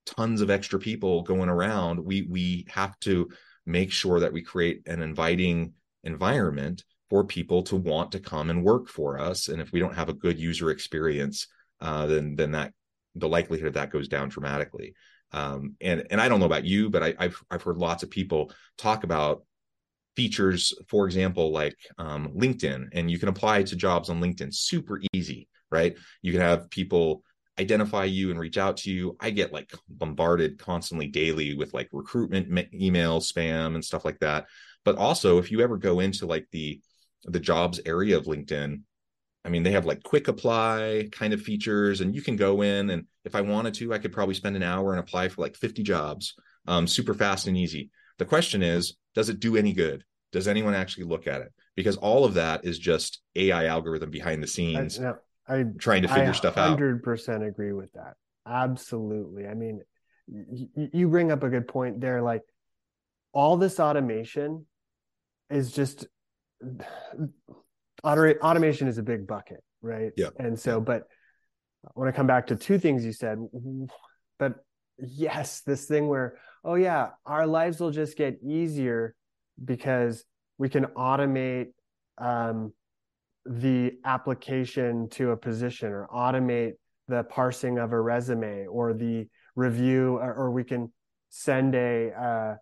tons 0.05 0.41
of 0.41 0.49
extra 0.49 0.77
people 0.77 1.21
going 1.21 1.49
around. 1.49 2.03
We 2.03 2.23
we 2.23 2.65
have 2.69 2.99
to 3.01 3.29
make 3.65 3.91
sure 3.91 4.19
that 4.19 4.33
we 4.33 4.41
create 4.41 4.81
an 4.87 5.01
inviting 5.01 5.73
environment 6.03 6.83
for 7.09 7.23
people 7.23 7.63
to 7.63 7.75
want 7.75 8.11
to 8.13 8.19
come 8.19 8.49
and 8.49 8.63
work 8.63 8.87
for 8.87 9.19
us. 9.19 9.47
And 9.47 9.61
if 9.61 9.71
we 9.71 9.79
don't 9.79 9.95
have 9.95 10.09
a 10.09 10.13
good 10.13 10.39
user 10.39 10.71
experience, 10.71 11.47
uh, 11.81 12.05
then 12.05 12.35
then 12.35 12.51
that 12.51 12.73
the 13.15 13.29
likelihood 13.29 13.67
of 13.67 13.73
that 13.73 13.91
goes 13.91 14.07
down 14.07 14.29
dramatically. 14.29 14.95
Um, 15.31 15.75
and 15.81 16.05
and 16.09 16.21
I 16.21 16.27
don't 16.29 16.39
know 16.39 16.45
about 16.45 16.65
you, 16.65 16.89
but 16.89 17.03
I, 17.03 17.15
have 17.19 17.35
I've 17.49 17.63
heard 17.63 17.77
lots 17.77 18.03
of 18.03 18.09
people 18.09 18.51
talk 18.77 19.03
about 19.03 19.43
features, 20.15 20.73
for 20.87 21.05
example, 21.05 21.51
like 21.51 21.77
um, 21.97 22.29
LinkedIn, 22.35 22.89
and 22.93 23.09
you 23.09 23.17
can 23.17 23.29
apply 23.29 23.63
to 23.63 23.75
jobs 23.75 24.09
on 24.09 24.21
LinkedIn. 24.21 24.53
Super 24.53 25.01
easy, 25.13 25.47
right? 25.71 25.97
You 26.21 26.31
can 26.31 26.41
have 26.41 26.69
people 26.69 27.23
identify 27.59 28.05
you 28.05 28.31
and 28.31 28.39
reach 28.39 28.57
out 28.57 28.77
to 28.77 28.91
you. 28.91 29.15
I 29.19 29.29
get 29.29 29.53
like 29.53 29.71
bombarded 29.87 30.57
constantly 30.57 31.07
daily 31.07 31.55
with 31.55 31.73
like 31.73 31.89
recruitment 31.91 32.49
emails, 32.71 33.31
spam, 33.31 33.75
and 33.75 33.83
stuff 33.83 34.05
like 34.05 34.19
that. 34.19 34.45
But 34.85 34.97
also, 34.97 35.37
if 35.37 35.51
you 35.51 35.61
ever 35.61 35.77
go 35.77 35.99
into 35.99 36.25
like 36.25 36.47
the 36.51 36.81
the 37.25 37.39
jobs 37.39 37.79
area 37.85 38.17
of 38.17 38.25
LinkedIn, 38.25 38.81
I 39.45 39.49
mean, 39.49 39.63
they 39.63 39.71
have 39.71 39.85
like 39.85 40.03
quick 40.03 40.27
apply 40.27 41.09
kind 41.11 41.33
of 41.33 41.41
features, 41.41 42.01
and 42.01 42.15
you 42.15 42.21
can 42.21 42.35
go 42.35 42.61
in. 42.61 42.89
And 42.89 43.05
if 43.25 43.35
I 43.35 43.41
wanted 43.41 43.73
to, 43.75 43.93
I 43.93 43.97
could 43.97 44.13
probably 44.13 44.35
spend 44.35 44.55
an 44.55 44.63
hour 44.63 44.91
and 44.91 44.99
apply 44.99 45.29
for 45.29 45.41
like 45.41 45.55
50 45.55 45.83
jobs, 45.83 46.35
um, 46.67 46.87
super 46.87 47.13
fast 47.13 47.47
and 47.47 47.57
easy. 47.57 47.89
The 48.19 48.25
question 48.25 48.63
is, 48.63 48.95
does 49.15 49.29
it 49.29 49.39
do 49.39 49.57
any 49.57 49.73
good? 49.73 50.03
Does 50.31 50.47
anyone 50.47 50.73
actually 50.73 51.05
look 51.05 51.27
at 51.27 51.41
it? 51.41 51.53
Because 51.75 51.97
all 51.97 52.25
of 52.25 52.35
that 52.35 52.65
is 52.65 52.79
just 52.79 53.21
AI 53.35 53.65
algorithm 53.65 54.09
behind 54.09 54.41
the 54.41 54.47
scenes 54.47 54.99
I, 54.99 55.13
I, 55.47 55.65
trying 55.77 56.03
to 56.03 56.07
figure 56.07 56.29
I 56.29 56.33
stuff 56.33 56.57
out. 56.57 56.79
100% 56.79 57.47
agree 57.47 57.73
with 57.73 57.91
that. 57.93 58.15
Absolutely. 58.47 59.47
I 59.47 59.53
mean, 59.53 59.81
y- 60.27 60.89
you 60.93 61.07
bring 61.09 61.31
up 61.31 61.43
a 61.43 61.49
good 61.49 61.67
point 61.67 62.01
there. 62.01 62.21
Like 62.21 62.43
all 63.33 63.57
this 63.57 63.79
automation 63.79 64.65
is 65.49 65.71
just 65.71 66.07
automation 68.03 68.87
is 68.87 68.97
a 68.97 69.03
big 69.03 69.27
bucket, 69.27 69.63
right? 69.81 70.11
Yeah. 70.17 70.29
And 70.39 70.59
so, 70.59 70.79
but 70.79 71.03
I 71.85 71.91
want 71.95 72.09
to 72.09 72.13
come 72.13 72.27
back 72.27 72.47
to 72.47 72.55
two 72.55 72.79
things 72.79 73.05
you 73.05 73.13
said. 73.13 73.37
But 74.39 74.55
yes, 74.97 75.61
this 75.61 75.85
thing 75.85 76.07
where, 76.07 76.37
oh 76.63 76.75
yeah, 76.75 77.09
our 77.25 77.45
lives 77.45 77.79
will 77.79 77.91
just 77.91 78.17
get 78.17 78.37
easier 78.43 79.15
because 79.63 80.23
we 80.57 80.69
can 80.69 80.85
automate 80.97 81.67
um, 82.17 82.73
the 83.45 83.93
application 84.05 85.09
to 85.09 85.31
a 85.31 85.37
position 85.37 85.89
or 85.89 86.07
automate 86.13 86.73
the 87.07 87.23
parsing 87.23 87.77
of 87.79 87.91
a 87.91 87.99
resume 87.99 88.65
or 88.67 88.93
the 88.93 89.27
review, 89.55 90.17
or, 90.17 90.33
or 90.33 90.51
we 90.51 90.63
can 90.63 90.91
send 91.29 91.75
a 91.75 92.11
uh, 92.11 92.55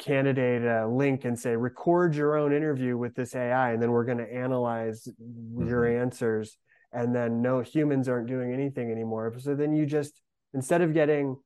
candidate 0.00 0.64
a 0.64 0.88
link 0.88 1.24
and 1.24 1.38
say 1.38 1.54
record 1.54 2.14
your 2.14 2.36
own 2.36 2.52
interview 2.52 2.96
with 2.96 3.14
this 3.14 3.36
ai 3.36 3.72
and 3.72 3.82
then 3.82 3.90
we're 3.90 4.04
going 4.04 4.18
to 4.18 4.32
analyze 4.32 5.06
mm-hmm. 5.22 5.68
your 5.68 5.86
answers 5.86 6.56
and 6.92 7.14
then 7.14 7.42
no 7.42 7.60
humans 7.60 8.08
aren't 8.08 8.26
doing 8.26 8.52
anything 8.52 8.90
anymore 8.90 9.32
so 9.38 9.54
then 9.54 9.74
you 9.74 9.86
just 9.86 10.20
instead 10.54 10.80
of 10.80 10.94
getting 10.94 11.36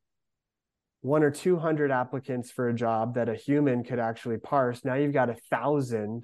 one 1.00 1.22
or 1.22 1.30
two 1.30 1.58
hundred 1.58 1.90
applicants 1.90 2.50
for 2.50 2.68
a 2.68 2.74
job 2.74 3.14
that 3.14 3.28
a 3.28 3.34
human 3.34 3.84
could 3.84 3.98
actually 3.98 4.38
parse 4.38 4.84
now 4.84 4.94
you've 4.94 5.12
got 5.12 5.28
a 5.28 5.36
thousand 5.50 6.22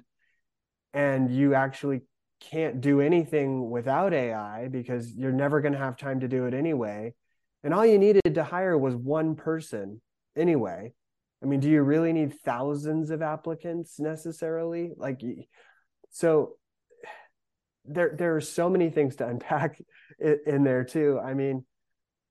and 0.93 1.29
you 1.29 1.53
actually 1.53 2.01
can't 2.41 2.81
do 2.81 2.99
anything 2.99 3.69
without 3.69 4.13
AI 4.13 4.67
because 4.67 5.13
you're 5.13 5.31
never 5.31 5.61
going 5.61 5.73
to 5.73 5.79
have 5.79 5.95
time 5.95 6.19
to 6.21 6.27
do 6.27 6.45
it 6.45 6.53
anyway. 6.53 7.13
And 7.63 7.73
all 7.73 7.85
you 7.85 7.99
needed 7.99 8.33
to 8.33 8.43
hire 8.43 8.77
was 8.77 8.95
one 8.95 9.35
person 9.35 10.01
anyway. 10.35 10.93
I 11.43 11.47
mean, 11.47 11.59
do 11.59 11.69
you 11.69 11.81
really 11.81 12.13
need 12.13 12.39
thousands 12.41 13.09
of 13.09 13.21
applicants 13.21 13.99
necessarily? 13.99 14.91
Like, 14.95 15.21
so 16.11 16.57
there 17.85 18.15
there 18.17 18.35
are 18.35 18.41
so 18.41 18.69
many 18.69 18.89
things 18.89 19.15
to 19.17 19.27
unpack 19.27 19.81
in 20.19 20.63
there 20.63 20.83
too. 20.83 21.19
I 21.23 21.33
mean, 21.33 21.65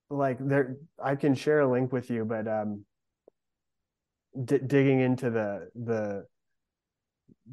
like 0.09 0.39
there, 0.41 0.77
I 1.03 1.17
can 1.17 1.35
share 1.35 1.61
a 1.61 1.71
link 1.71 1.93
with 1.93 2.11
you, 2.11 2.25
but 2.25 2.47
um, 2.47 2.85
d- 4.45 4.61
digging 4.65 5.01
into 5.01 5.31
the 5.31 5.71
the 5.75 6.27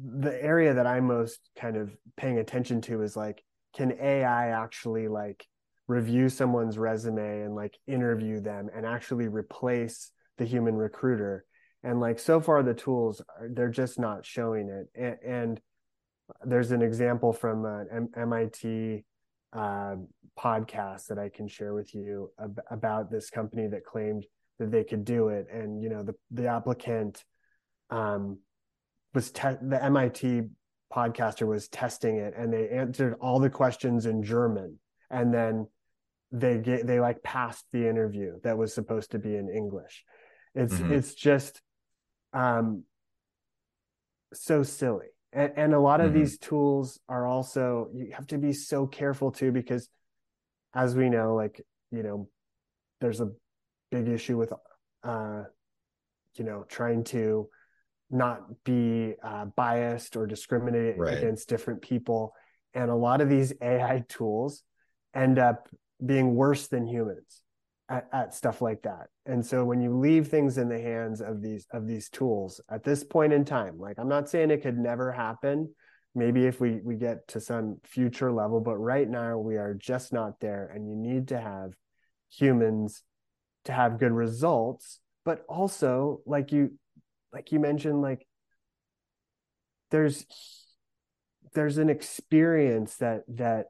the 0.00 0.42
area 0.42 0.74
that 0.74 0.86
I'm 0.86 1.06
most 1.06 1.40
kind 1.56 1.76
of 1.76 1.90
paying 2.16 2.38
attention 2.38 2.80
to 2.82 3.02
is 3.02 3.16
like, 3.16 3.42
can 3.74 3.96
AI 4.00 4.48
actually 4.50 5.08
like 5.08 5.44
review 5.88 6.28
someone's 6.28 6.78
resume 6.78 7.42
and 7.42 7.54
like 7.54 7.76
interview 7.86 8.40
them 8.40 8.68
and 8.74 8.86
actually 8.86 9.26
replace 9.26 10.12
the 10.36 10.44
human 10.44 10.76
recruiter? 10.76 11.44
And 11.82 12.00
like 12.00 12.18
so 12.18 12.40
far, 12.40 12.62
the 12.62 12.74
tools 12.74 13.22
are, 13.38 13.48
they're 13.48 13.70
just 13.70 13.98
not 13.98 14.26
showing 14.26 14.68
it. 14.68 14.88
And, 14.94 15.16
and 15.24 15.60
there's 16.44 16.72
an 16.72 16.82
example 16.82 17.32
from 17.32 17.64
an 17.64 18.08
MIT 18.16 19.04
uh, 19.52 19.96
podcast 20.38 21.06
that 21.06 21.18
I 21.18 21.28
can 21.28 21.48
share 21.48 21.74
with 21.74 21.94
you 21.94 22.30
ab- 22.42 22.60
about 22.70 23.10
this 23.10 23.30
company 23.30 23.66
that 23.68 23.84
claimed 23.84 24.26
that 24.58 24.70
they 24.70 24.84
could 24.84 25.04
do 25.04 25.28
it, 25.28 25.46
and 25.52 25.82
you 25.82 25.88
know 25.88 26.02
the 26.02 26.14
the 26.30 26.48
applicant 26.48 27.24
um, 27.90 28.38
was 29.14 29.30
te- 29.30 29.56
the 29.62 29.82
MIT 29.82 30.42
podcaster 30.92 31.46
was 31.46 31.68
testing 31.68 32.16
it, 32.18 32.34
and 32.36 32.52
they 32.52 32.68
answered 32.68 33.14
all 33.20 33.38
the 33.38 33.50
questions 33.50 34.06
in 34.06 34.22
German, 34.22 34.78
and 35.10 35.32
then 35.32 35.66
they 36.30 36.58
get 36.58 36.86
they 36.86 37.00
like 37.00 37.22
passed 37.22 37.64
the 37.72 37.88
interview 37.88 38.38
that 38.42 38.58
was 38.58 38.74
supposed 38.74 39.12
to 39.12 39.18
be 39.18 39.34
in 39.34 39.48
English. 39.48 40.04
It's 40.54 40.74
mm-hmm. 40.74 40.92
it's 40.92 41.14
just 41.14 41.62
um 42.32 42.84
so 44.32 44.62
silly 44.62 45.06
and, 45.32 45.52
and 45.56 45.74
a 45.74 45.80
lot 45.80 46.00
of 46.00 46.10
mm-hmm. 46.10 46.20
these 46.20 46.38
tools 46.38 47.00
are 47.08 47.26
also 47.26 47.88
you 47.94 48.10
have 48.12 48.26
to 48.26 48.38
be 48.38 48.52
so 48.52 48.86
careful 48.86 49.30
too 49.30 49.52
because 49.52 49.88
as 50.74 50.94
we 50.94 51.08
know 51.08 51.34
like 51.34 51.60
you 51.90 52.02
know 52.02 52.28
there's 53.00 53.20
a 53.20 53.30
big 53.90 54.08
issue 54.08 54.36
with 54.36 54.52
uh 55.04 55.42
you 56.36 56.44
know 56.44 56.64
trying 56.68 57.04
to 57.04 57.48
not 58.10 58.64
be 58.64 59.14
uh, 59.22 59.44
biased 59.44 60.16
or 60.16 60.26
discriminate 60.26 60.96
right. 60.96 61.18
against 61.18 61.48
different 61.48 61.82
people 61.82 62.32
and 62.72 62.90
a 62.90 62.94
lot 62.94 63.20
of 63.20 63.28
these 63.28 63.52
ai 63.60 64.02
tools 64.08 64.62
end 65.14 65.38
up 65.38 65.68
being 66.04 66.34
worse 66.34 66.68
than 66.68 66.86
humans 66.86 67.42
at, 67.88 68.08
at 68.12 68.34
stuff 68.34 68.60
like 68.60 68.82
that. 68.82 69.08
And 69.26 69.44
so 69.44 69.64
when 69.64 69.80
you 69.80 69.96
leave 69.96 70.28
things 70.28 70.58
in 70.58 70.68
the 70.68 70.80
hands 70.80 71.20
of 71.20 71.42
these 71.42 71.66
of 71.72 71.86
these 71.86 72.08
tools 72.08 72.60
at 72.70 72.84
this 72.84 73.04
point 73.04 73.32
in 73.32 73.44
time 73.44 73.78
like 73.78 73.98
i'm 73.98 74.08
not 74.08 74.28
saying 74.28 74.50
it 74.50 74.62
could 74.62 74.78
never 74.78 75.12
happen. 75.12 75.74
Maybe 76.14 76.46
if 76.46 76.60
we 76.60 76.80
we 76.82 76.96
get 76.96 77.28
to 77.28 77.40
some 77.40 77.78
future 77.84 78.32
level 78.32 78.60
but 78.60 78.76
right 78.76 79.08
now 79.08 79.38
we 79.38 79.56
are 79.56 79.74
just 79.74 80.12
not 80.12 80.40
there 80.40 80.70
and 80.74 80.88
you 80.88 80.96
need 80.96 81.28
to 81.28 81.40
have 81.40 81.72
humans 82.30 83.02
to 83.64 83.72
have 83.72 83.98
good 83.98 84.12
results. 84.12 85.00
But 85.24 85.44
also 85.48 86.20
like 86.26 86.52
you 86.52 86.78
like 87.32 87.52
you 87.52 87.60
mentioned 87.60 88.00
like 88.02 88.26
there's 89.90 90.26
there's 91.54 91.78
an 91.78 91.90
experience 91.90 92.96
that 92.96 93.22
that 93.28 93.66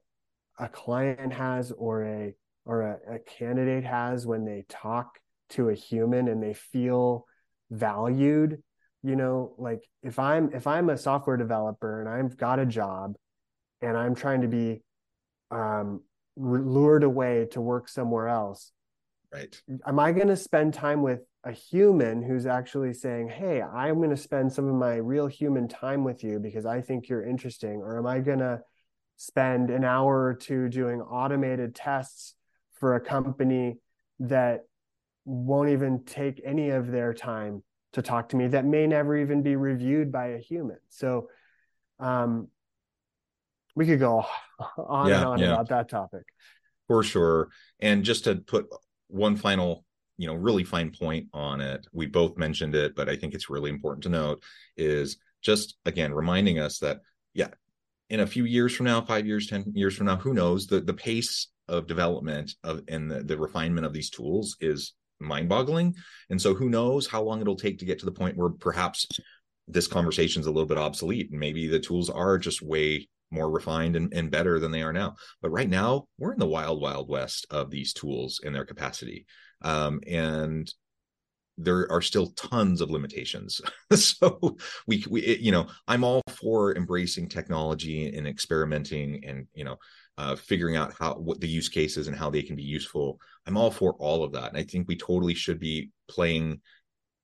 a 0.58 0.68
client 0.68 1.32
has 1.32 1.72
or 1.72 2.04
a 2.04 2.34
or 2.68 2.82
a, 2.82 3.14
a 3.14 3.18
candidate 3.18 3.82
has 3.82 4.26
when 4.26 4.44
they 4.44 4.64
talk 4.68 5.18
to 5.48 5.70
a 5.70 5.74
human 5.74 6.28
and 6.28 6.40
they 6.40 6.52
feel 6.54 7.26
valued 7.70 8.62
you 9.02 9.16
know 9.16 9.54
like 9.58 9.82
if 10.02 10.18
i'm 10.18 10.50
if 10.54 10.66
i'm 10.66 10.90
a 10.90 10.96
software 10.96 11.36
developer 11.36 12.00
and 12.00 12.08
i've 12.08 12.36
got 12.36 12.58
a 12.58 12.66
job 12.66 13.16
and 13.80 13.96
i'm 13.96 14.14
trying 14.14 14.42
to 14.42 14.48
be 14.48 14.82
um 15.50 16.02
lured 16.36 17.02
away 17.02 17.46
to 17.50 17.60
work 17.60 17.88
somewhere 17.88 18.28
else 18.28 18.70
right. 19.32 19.60
am 19.86 19.98
i 19.98 20.12
going 20.12 20.28
to 20.28 20.36
spend 20.36 20.72
time 20.72 21.02
with 21.02 21.20
a 21.44 21.52
human 21.52 22.22
who's 22.22 22.46
actually 22.46 22.92
saying 22.92 23.28
hey 23.28 23.62
i'm 23.62 23.96
going 23.96 24.10
to 24.10 24.16
spend 24.16 24.52
some 24.52 24.68
of 24.68 24.74
my 24.74 24.96
real 24.96 25.26
human 25.26 25.68
time 25.68 26.04
with 26.04 26.22
you 26.22 26.38
because 26.38 26.66
i 26.66 26.80
think 26.80 27.08
you're 27.08 27.24
interesting 27.24 27.80
or 27.80 27.98
am 27.98 28.06
i 28.06 28.18
going 28.18 28.38
to 28.38 28.60
spend 29.16 29.70
an 29.70 29.84
hour 29.84 30.24
or 30.24 30.34
two 30.34 30.68
doing 30.68 31.00
automated 31.00 31.74
tests 31.74 32.34
for 32.80 32.96
a 32.96 33.00
company 33.00 33.78
that 34.20 34.64
won't 35.24 35.70
even 35.70 36.04
take 36.04 36.40
any 36.44 36.70
of 36.70 36.90
their 36.90 37.12
time 37.12 37.62
to 37.92 38.02
talk 38.02 38.30
to 38.30 38.36
me 38.36 38.48
that 38.48 38.64
may 38.64 38.86
never 38.86 39.16
even 39.16 39.42
be 39.42 39.56
reviewed 39.56 40.10
by 40.12 40.28
a 40.28 40.38
human. 40.38 40.78
So 40.88 41.28
um 41.98 42.48
we 43.74 43.86
could 43.86 44.00
go 44.00 44.24
on 44.78 45.08
yeah, 45.08 45.16
and 45.16 45.24
on 45.24 45.38
yeah. 45.38 45.52
about 45.52 45.68
that 45.68 45.88
topic. 45.88 46.24
For 46.86 47.02
sure. 47.02 47.50
And 47.80 48.04
just 48.04 48.24
to 48.24 48.36
put 48.36 48.66
one 49.08 49.36
final 49.36 49.84
you 50.16 50.26
know 50.26 50.34
really 50.34 50.64
fine 50.64 50.90
point 50.90 51.28
on 51.32 51.60
it 51.60 51.86
we 51.92 52.04
both 52.04 52.36
mentioned 52.36 52.74
it 52.74 52.96
but 52.96 53.08
i 53.08 53.14
think 53.14 53.34
it's 53.34 53.48
really 53.48 53.70
important 53.70 54.02
to 54.02 54.08
note 54.08 54.42
is 54.76 55.16
just 55.42 55.76
again 55.86 56.12
reminding 56.12 56.58
us 56.58 56.80
that 56.80 56.98
yeah 57.34 57.46
in 58.10 58.20
a 58.20 58.26
few 58.26 58.44
years 58.44 58.74
from 58.74 58.86
now 58.86 59.00
five 59.00 59.26
years 59.26 59.46
ten 59.46 59.64
years 59.74 59.96
from 59.96 60.06
now 60.06 60.16
who 60.16 60.34
knows? 60.34 60.66
The 60.66 60.80
the 60.80 60.94
pace 60.94 61.48
of 61.68 61.86
development 61.86 62.52
of 62.64 62.82
and 62.88 63.10
the, 63.10 63.22
the 63.22 63.38
refinement 63.38 63.86
of 63.86 63.92
these 63.92 64.10
tools 64.10 64.56
is 64.60 64.94
mind 65.20 65.48
boggling 65.48 65.94
and 66.30 66.40
so 66.40 66.54
who 66.54 66.68
knows 66.68 67.06
how 67.06 67.22
long 67.22 67.40
it'll 67.40 67.56
take 67.56 67.78
to 67.78 67.84
get 67.84 67.98
to 67.98 68.06
the 68.06 68.12
point 68.12 68.36
where 68.36 68.50
perhaps 68.50 69.06
this 69.66 69.86
conversation 69.86 70.40
is 70.40 70.46
a 70.46 70.50
little 70.50 70.66
bit 70.66 70.78
obsolete 70.78 71.30
and 71.30 71.40
maybe 71.40 71.66
the 71.66 71.80
tools 71.80 72.08
are 72.08 72.38
just 72.38 72.62
way 72.62 73.06
more 73.30 73.50
refined 73.50 73.96
and, 73.96 74.12
and 74.14 74.30
better 74.30 74.58
than 74.58 74.72
they 74.72 74.82
are 74.82 74.92
now. 74.92 75.14
But 75.42 75.50
right 75.50 75.68
now 75.68 76.06
we're 76.18 76.32
in 76.32 76.38
the 76.38 76.46
wild 76.46 76.80
wild 76.80 77.08
west 77.08 77.46
of 77.50 77.70
these 77.70 77.92
tools 77.92 78.40
and 78.44 78.54
their 78.54 78.64
capacity. 78.64 79.26
Um, 79.62 80.00
and 80.06 80.72
there 81.58 81.90
are 81.90 82.00
still 82.00 82.28
tons 82.28 82.80
of 82.80 82.90
limitations. 82.90 83.60
So 83.96 84.58
we, 84.86 85.02
we 85.08 85.38
you 85.38 85.50
know 85.50 85.66
i'm 85.86 86.04
all 86.04 86.20
for 86.28 86.76
embracing 86.76 87.26
technology 87.26 88.14
and 88.14 88.28
experimenting 88.28 89.24
and 89.24 89.46
you 89.54 89.64
know 89.64 89.76
uh, 90.18 90.34
figuring 90.34 90.76
out 90.76 90.92
how 90.98 91.14
what 91.14 91.40
the 91.40 91.48
use 91.48 91.68
cases 91.68 92.08
and 92.08 92.16
how 92.16 92.28
they 92.28 92.42
can 92.42 92.56
be 92.56 92.62
useful. 92.62 93.20
I'm 93.46 93.56
all 93.56 93.70
for 93.70 93.94
all 93.94 94.24
of 94.24 94.32
that 94.32 94.48
and 94.48 94.58
i 94.58 94.64
think 94.64 94.86
we 94.86 94.96
totally 94.96 95.32
should 95.32 95.58
be 95.58 95.90
playing 96.08 96.60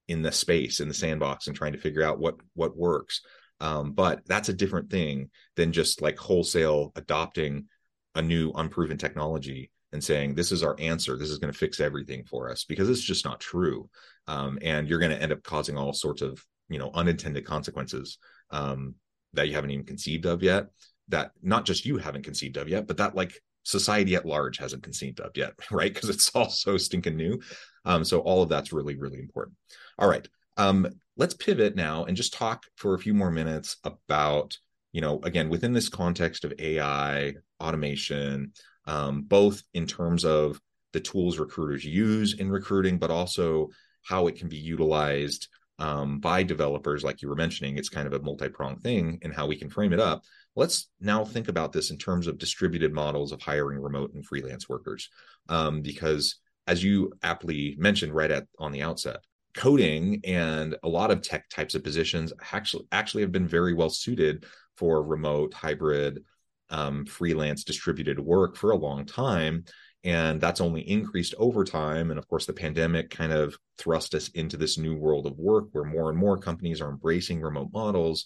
in 0.09 0.23
the 0.23 0.33
space 0.33 0.81
in 0.81 0.89
the 0.89 0.95
sandbox 0.95 1.47
and 1.47 1.57
trying 1.57 1.73
to 1.73 1.79
figure 1.79 2.05
out 2.05 2.19
what 2.19 2.37
what 2.55 2.77
works. 2.77 3.21
Um, 3.61 3.93
but 3.93 4.21
that's 4.27 4.49
a 4.49 4.55
different 4.55 4.91
thing 4.91 5.31
than 5.57 5.73
just 5.73 6.03
like 6.03 6.19
wholesale 6.19 6.93
adopting 6.97 7.67
a 8.15 8.23
new 8.23 8.53
unproven 8.53 8.97
technology 8.97 9.71
and 9.93 10.03
saying 10.03 10.35
this 10.35 10.53
is 10.53 10.63
our 10.63 10.77
answer. 10.79 11.17
This 11.17 11.31
is 11.31 11.39
going 11.39 11.53
to 11.53 11.59
fix 11.59 11.81
everything 11.81 12.25
for 12.25 12.51
us 12.51 12.65
because 12.65 12.89
it's 12.89 13.01
just 13.01 13.25
not 13.25 13.41
true. 13.41 13.89
Um, 14.29 14.59
and 14.63 14.89
you're 14.89 14.99
going 14.99 15.13
to 15.13 15.21
end 15.21 15.33
up 15.33 15.43
causing 15.43 15.77
all 15.77 15.93
sorts 15.93 16.23
of 16.23 16.45
you 16.69 16.79
know 16.79 16.91
unintended 16.95 17.45
consequences 17.45 18.19
um, 18.51 18.95
that 19.33 19.49
you 19.49 19.55
haven't 19.55 19.71
even 19.71 19.85
conceived 19.85 20.27
of 20.27 20.45
yet 20.45 20.67
that 21.09 21.33
not 21.43 21.65
just 21.65 21.85
you 21.85 21.99
haven't 21.99 22.25
conceived 22.25 22.57
of 22.57 22.69
yet 22.69 22.87
but 22.87 22.97
that 22.97 23.15
like 23.15 23.35
society 23.63 24.15
at 24.15 24.27
large 24.27 24.59
hasn't 24.59 24.83
conceived 24.83 25.21
of 25.21 25.37
yet 25.37 25.53
right 25.71 25.93
because 25.93 26.09
it's 26.09 26.31
all 26.35 26.51
so 26.51 26.77
stinking 26.77 27.17
new 27.17 27.39
um, 27.85 28.05
so 28.05 28.21
all 28.21 28.43
of 28.43 28.49
that's 28.49 28.73
really 28.73 28.97
really 28.97 29.19
important 29.19 29.57
all 29.99 30.09
right 30.09 30.29
um, 30.57 30.87
let's 31.17 31.35
pivot 31.35 31.75
now 31.75 32.05
and 32.05 32.17
just 32.17 32.35
talk 32.35 32.65
for 32.77 32.95
a 32.95 32.99
few 32.99 33.15
more 33.15 33.31
minutes 33.31 33.77
about 33.85 34.57
you 34.93 35.01
know 35.01 35.21
again 35.25 35.49
within 35.49 35.73
this 35.73 35.89
context 35.89 36.45
of 36.45 36.53
ai 36.59 37.35
automation 37.61 38.53
um, 38.87 39.23
both 39.23 39.63
in 39.73 39.87
terms 39.87 40.25
of 40.25 40.61
the 40.95 41.01
tools 41.01 41.39
recruiters 41.39 41.85
use 41.85 42.35
in 42.35 42.51
recruiting, 42.51 42.99
but 42.99 43.11
also 43.11 43.69
how 44.03 44.27
it 44.27 44.37
can 44.37 44.49
be 44.49 44.57
utilized 44.57 45.49
um, 45.79 46.21
by 46.21 46.43
developers, 46.43 47.05
like 47.05 47.21
you 47.21 47.29
were 47.29 47.35
mentioning. 47.35 47.77
It's 47.77 47.89
kind 47.89 48.07
of 48.07 48.15
a 48.15 48.21
multi 48.21 48.49
pronged 48.49 48.83
thing, 48.83 49.19
and 49.23 49.35
how 49.35 49.47
we 49.47 49.57
can 49.57 49.69
frame 49.69 49.93
it 49.93 50.01
up. 50.01 50.23
Let's 50.57 50.89
now 51.01 51.25
think 51.25 51.49
about 51.49 51.73
this 51.73 51.91
in 51.91 51.99
terms 51.99 52.27
of 52.27 52.39
distributed 52.39 52.93
models 52.93 53.33
of 53.33 53.43
hiring 53.43 53.81
remote 53.81 54.15
and 54.15 54.25
freelance 54.25 54.69
workers, 54.69 55.09
um, 55.49 55.83
because 55.83 56.37
as 56.67 56.83
you 56.83 57.13
aptly 57.23 57.75
mentioned 57.79 58.15
right 58.15 58.31
at 58.31 58.47
on 58.59 58.73
the 58.73 58.83
outset, 58.83 59.19
coding 59.55 60.21
and 60.25 60.77
a 60.83 60.89
lot 60.89 61.11
of 61.11 61.23
tech 61.23 61.49
types 61.49 61.75
of 61.75 61.85
positions 61.85 62.33
actually 62.53 62.87
actually 62.93 63.23
have 63.23 63.33
been 63.33 63.47
very 63.47 63.73
well 63.73 63.91
suited 63.91 64.45
for 64.77 65.03
remote, 65.03 65.55
hybrid, 65.55 66.25
um, 66.71 67.07
freelance 67.07 67.65
distributed 67.65 68.19
work 68.19 68.57
for 68.57 68.73
a 68.73 68.77
long 68.77 69.05
time. 69.05 69.65
And 70.03 70.41
that's 70.41 70.61
only 70.61 70.83
increased 70.83 71.35
over 71.39 71.65
time. 71.65 72.11
And 72.11 72.19
of 72.19 72.29
course 72.29 72.47
the 72.47 72.53
pandemic 72.53 73.11
kind 73.11 73.33
of 73.33 73.57
thrust 73.79 74.15
us 74.15 74.29
into 74.29 74.57
this 74.57 74.77
new 74.77 74.97
world 74.97 75.27
of 75.27 75.39
work 75.39 75.67
where 75.73 75.85
more 75.85 76.11
and 76.11 76.19
more 76.19 76.37
companies 76.37 76.81
are 76.81 76.91
embracing 76.91 77.41
remote 77.41 77.71
models. 77.73 78.25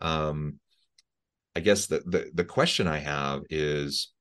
Um, 0.00 0.58
I 1.54 1.60
guess 1.60 1.86
the, 1.86 2.02
the 2.06 2.30
the 2.34 2.44
question 2.44 2.86
I 2.86 2.98
have 2.98 3.42
is 3.50 4.12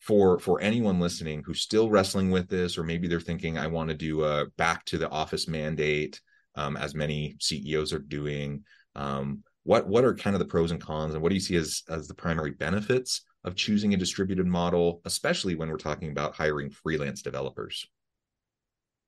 for 0.00 0.38
for 0.38 0.60
anyone 0.60 1.00
listening 1.00 1.42
who's 1.44 1.60
still 1.60 1.90
wrestling 1.90 2.30
with 2.30 2.48
this, 2.48 2.76
or 2.76 2.84
maybe 2.84 3.08
they're 3.08 3.20
thinking, 3.20 3.58
I 3.58 3.68
want 3.68 3.88
to 3.90 3.96
do 3.96 4.24
a 4.24 4.46
back 4.56 4.84
to 4.86 4.98
the 4.98 5.08
office 5.10 5.48
mandate, 5.48 6.20
um, 6.54 6.76
as 6.76 6.94
many 6.94 7.36
CEOs 7.40 7.92
are 7.92 7.98
doing. 7.98 8.64
Um, 8.94 9.42
what 9.64 9.86
what 9.86 10.04
are 10.04 10.14
kind 10.14 10.34
of 10.34 10.40
the 10.40 10.46
pros 10.46 10.70
and 10.70 10.80
cons, 10.80 11.14
and 11.14 11.22
what 11.22 11.28
do 11.28 11.34
you 11.36 11.40
see 11.40 11.56
as 11.56 11.82
as 11.88 12.08
the 12.08 12.14
primary 12.14 12.50
benefits 12.50 13.22
of 13.44 13.54
choosing 13.54 13.94
a 13.94 13.96
distributed 13.96 14.46
model, 14.46 15.00
especially 15.04 15.54
when 15.54 15.68
we're 15.68 15.76
talking 15.76 16.10
about 16.10 16.34
hiring 16.34 16.70
freelance 16.70 17.22
developers? 17.22 17.86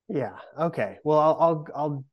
Yeah. 0.09 0.37
Okay. 0.59 0.99
Well, 1.05 1.19
I'll 1.19 1.37
I'll, 1.41 1.67
I'll 1.75 2.05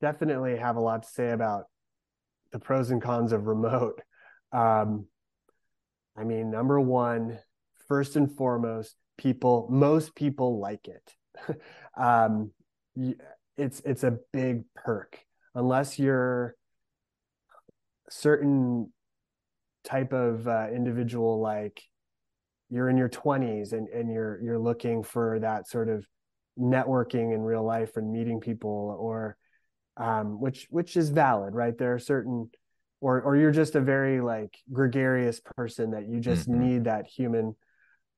definitely 0.00 0.56
have 0.56 0.76
a 0.76 0.80
lot 0.80 1.02
to 1.02 1.08
say 1.08 1.30
about 1.30 1.64
the 2.52 2.58
pros 2.58 2.90
and 2.90 3.02
cons 3.02 3.32
of 3.32 3.46
remote. 3.46 4.00
Um, 4.52 5.06
I 6.16 6.24
mean, 6.24 6.50
number 6.50 6.78
one, 6.78 7.38
first 7.88 8.16
and 8.16 8.30
foremost, 8.30 8.94
people, 9.16 9.66
most 9.70 10.14
people 10.14 10.60
like 10.60 10.88
it. 10.88 11.58
um, 11.96 12.52
it's 13.56 13.80
it's 13.80 14.04
a 14.04 14.18
big 14.32 14.64
perk 14.74 15.18
unless 15.54 15.98
you're 15.98 16.54
certain 18.10 18.92
type 19.84 20.12
of 20.12 20.46
uh, 20.46 20.68
individual 20.72 21.40
like 21.40 21.82
you're 22.70 22.88
in 22.88 22.96
your 22.96 23.08
20s 23.08 23.72
and, 23.72 23.88
and 23.88 24.12
you're 24.12 24.40
you're 24.42 24.58
looking 24.58 25.02
for 25.02 25.38
that 25.40 25.68
sort 25.68 25.88
of 25.88 26.06
networking 26.58 27.34
in 27.34 27.42
real 27.42 27.64
life 27.64 27.96
and 27.96 28.12
meeting 28.12 28.40
people 28.40 28.96
or 28.98 29.36
um, 29.96 30.40
which 30.40 30.66
which 30.70 30.96
is 30.96 31.10
valid, 31.10 31.54
right? 31.54 31.76
There 31.76 31.94
are 31.94 31.98
certain, 31.98 32.50
or 33.00 33.20
or 33.20 33.36
you're 33.36 33.52
just 33.52 33.74
a 33.74 33.80
very 33.80 34.20
like 34.20 34.56
gregarious 34.72 35.40
person 35.40 35.90
that 35.90 36.08
you 36.08 36.20
just 36.20 36.48
mm-hmm. 36.48 36.60
need 36.60 36.84
that 36.84 37.06
human. 37.06 37.56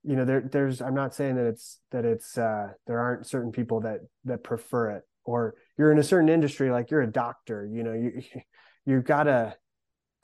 You 0.03 0.17
know, 0.17 0.25
there 0.25 0.41
there's 0.41 0.83
I'm 0.83 0.95
not 0.95 1.15
saying 1.15 1.37
that 1.37 1.47
it's 1.47 1.81
that 1.91 2.05
it's 2.05 2.37
uh, 2.39 2.69
there 2.87 3.01
aren't 3.01 3.27
certain 3.27 3.53
people 3.53 3.81
that 3.81 4.01
that 4.25 4.45
prefer 4.45 4.91
it, 4.91 5.03
or 5.25 5.55
you're 5.79 5.93
in 5.93 5.99
a 5.99 6.05
certain 6.05 6.29
industry, 6.29 6.71
like 6.71 6.91
you're 6.91 7.03
a 7.03 7.11
doctor. 7.11 7.69
You 7.71 7.83
know, 7.83 7.93
you 7.93 8.23
you've 8.87 9.05
got 9.05 9.25
to 9.25 9.57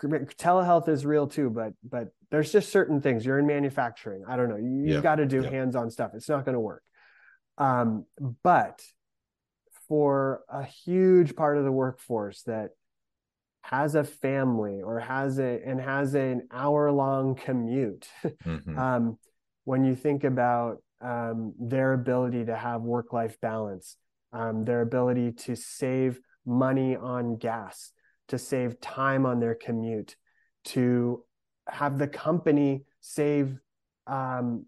telehealth 0.02 0.88
is 0.88 1.04
real 1.04 1.26
too, 1.26 1.50
but 1.50 1.72
but 1.82 2.08
there's 2.30 2.52
just 2.52 2.70
certain 2.70 3.00
things. 3.00 3.26
You're 3.26 3.38
in 3.38 3.46
manufacturing. 3.46 4.22
I 4.28 4.36
don't 4.36 4.48
know. 4.48 4.56
You, 4.56 4.94
have 4.94 5.02
got 5.02 5.16
to 5.16 5.26
do 5.26 5.42
yeah. 5.42 5.50
hands-on 5.50 5.90
stuff. 5.90 6.12
It's 6.14 6.28
not 6.28 6.44
going 6.44 6.54
to 6.54 6.60
work. 6.60 6.82
Um, 7.58 8.06
but 8.42 8.80
for 9.90 10.44
a 10.48 10.62
huge 10.62 11.34
part 11.34 11.58
of 11.58 11.64
the 11.64 11.72
workforce 11.72 12.42
that 12.42 12.70
has 13.62 13.96
a 13.96 14.04
family 14.04 14.80
or 14.82 15.00
has 15.00 15.40
a 15.40 15.60
and 15.66 15.80
has 15.80 16.14
an 16.14 16.46
hour 16.52 16.92
long 16.92 17.34
commute 17.34 18.08
mm-hmm. 18.24 18.78
um, 18.78 19.18
when 19.64 19.84
you 19.84 19.96
think 19.96 20.22
about 20.22 20.76
um, 21.00 21.54
their 21.58 21.92
ability 21.92 22.44
to 22.44 22.54
have 22.54 22.82
work 22.82 23.12
life 23.12 23.36
balance 23.40 23.96
um, 24.32 24.64
their 24.64 24.80
ability 24.80 25.32
to 25.32 25.56
save 25.56 26.20
money 26.46 26.94
on 26.94 27.36
gas 27.36 27.90
to 28.28 28.38
save 28.38 28.80
time 28.80 29.26
on 29.26 29.40
their 29.40 29.56
commute 29.56 30.14
to 30.64 31.24
have 31.68 31.98
the 31.98 32.06
company 32.06 32.84
save 33.00 33.58
um, 34.06 34.66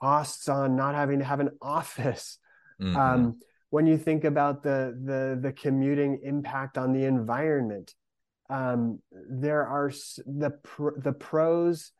costs 0.00 0.48
on 0.48 0.76
not 0.76 0.94
having 0.94 1.18
to 1.18 1.26
have 1.26 1.40
an 1.40 1.50
office 1.60 2.38
mm-hmm. 2.80 2.96
When 3.70 3.86
you 3.86 3.98
think 3.98 4.24
about 4.24 4.62
the 4.62 4.98
the 5.04 5.38
the 5.40 5.52
commuting 5.52 6.20
impact 6.22 6.78
on 6.78 6.92
the 6.92 7.04
environment 7.04 7.94
um, 8.50 9.00
there 9.12 9.66
are 9.66 9.90
the 10.26 10.58
the 10.96 11.12
pros 11.12 11.92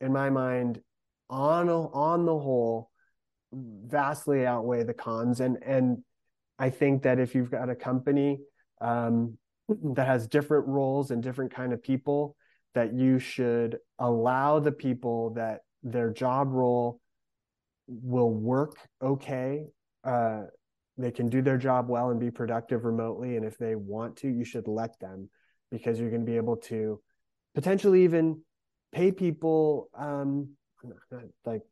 in 0.00 0.12
my 0.12 0.30
mind 0.30 0.80
on 1.30 1.68
on 1.68 2.26
the 2.26 2.38
whole 2.38 2.90
vastly 3.52 4.46
outweigh 4.46 4.82
the 4.82 4.94
cons. 4.94 5.40
And 5.40 5.58
and 5.64 5.98
i 6.58 6.70
think 6.70 7.02
that 7.02 7.18
if 7.18 7.34
you've 7.34 7.50
got 7.50 7.70
a 7.70 7.74
company 7.74 8.40
um, 8.80 9.38
that 9.68 10.06
has 10.06 10.26
different 10.26 10.66
roles 10.66 11.10
and 11.10 11.22
different 11.22 11.54
kind 11.54 11.72
of 11.72 11.82
people 11.82 12.36
that 12.74 12.92
you 12.92 13.18
should 13.18 13.78
allow 13.98 14.58
the 14.58 14.72
people 14.72 15.30
that 15.30 15.60
their 15.82 16.10
job 16.10 16.52
role 16.52 17.00
will 17.86 18.30
work 18.30 18.76
okay 19.02 19.66
uh, 20.04 20.42
they 20.98 21.10
can 21.10 21.28
do 21.28 21.40
their 21.40 21.56
job 21.56 21.88
well 21.88 22.10
and 22.10 22.20
be 22.20 22.30
productive 22.30 22.84
remotely 22.84 23.36
and 23.36 23.44
if 23.44 23.56
they 23.56 23.74
want 23.74 24.16
to 24.16 24.28
you 24.28 24.44
should 24.44 24.66
let 24.66 24.98
them 25.00 25.30
because 25.70 25.98
you're 25.98 26.10
going 26.10 26.24
to 26.24 26.30
be 26.30 26.36
able 26.36 26.56
to 26.56 27.00
potentially 27.54 28.04
even 28.04 28.40
pay 28.92 29.12
people 29.12 29.88
um 29.96 30.48
like 31.44 31.62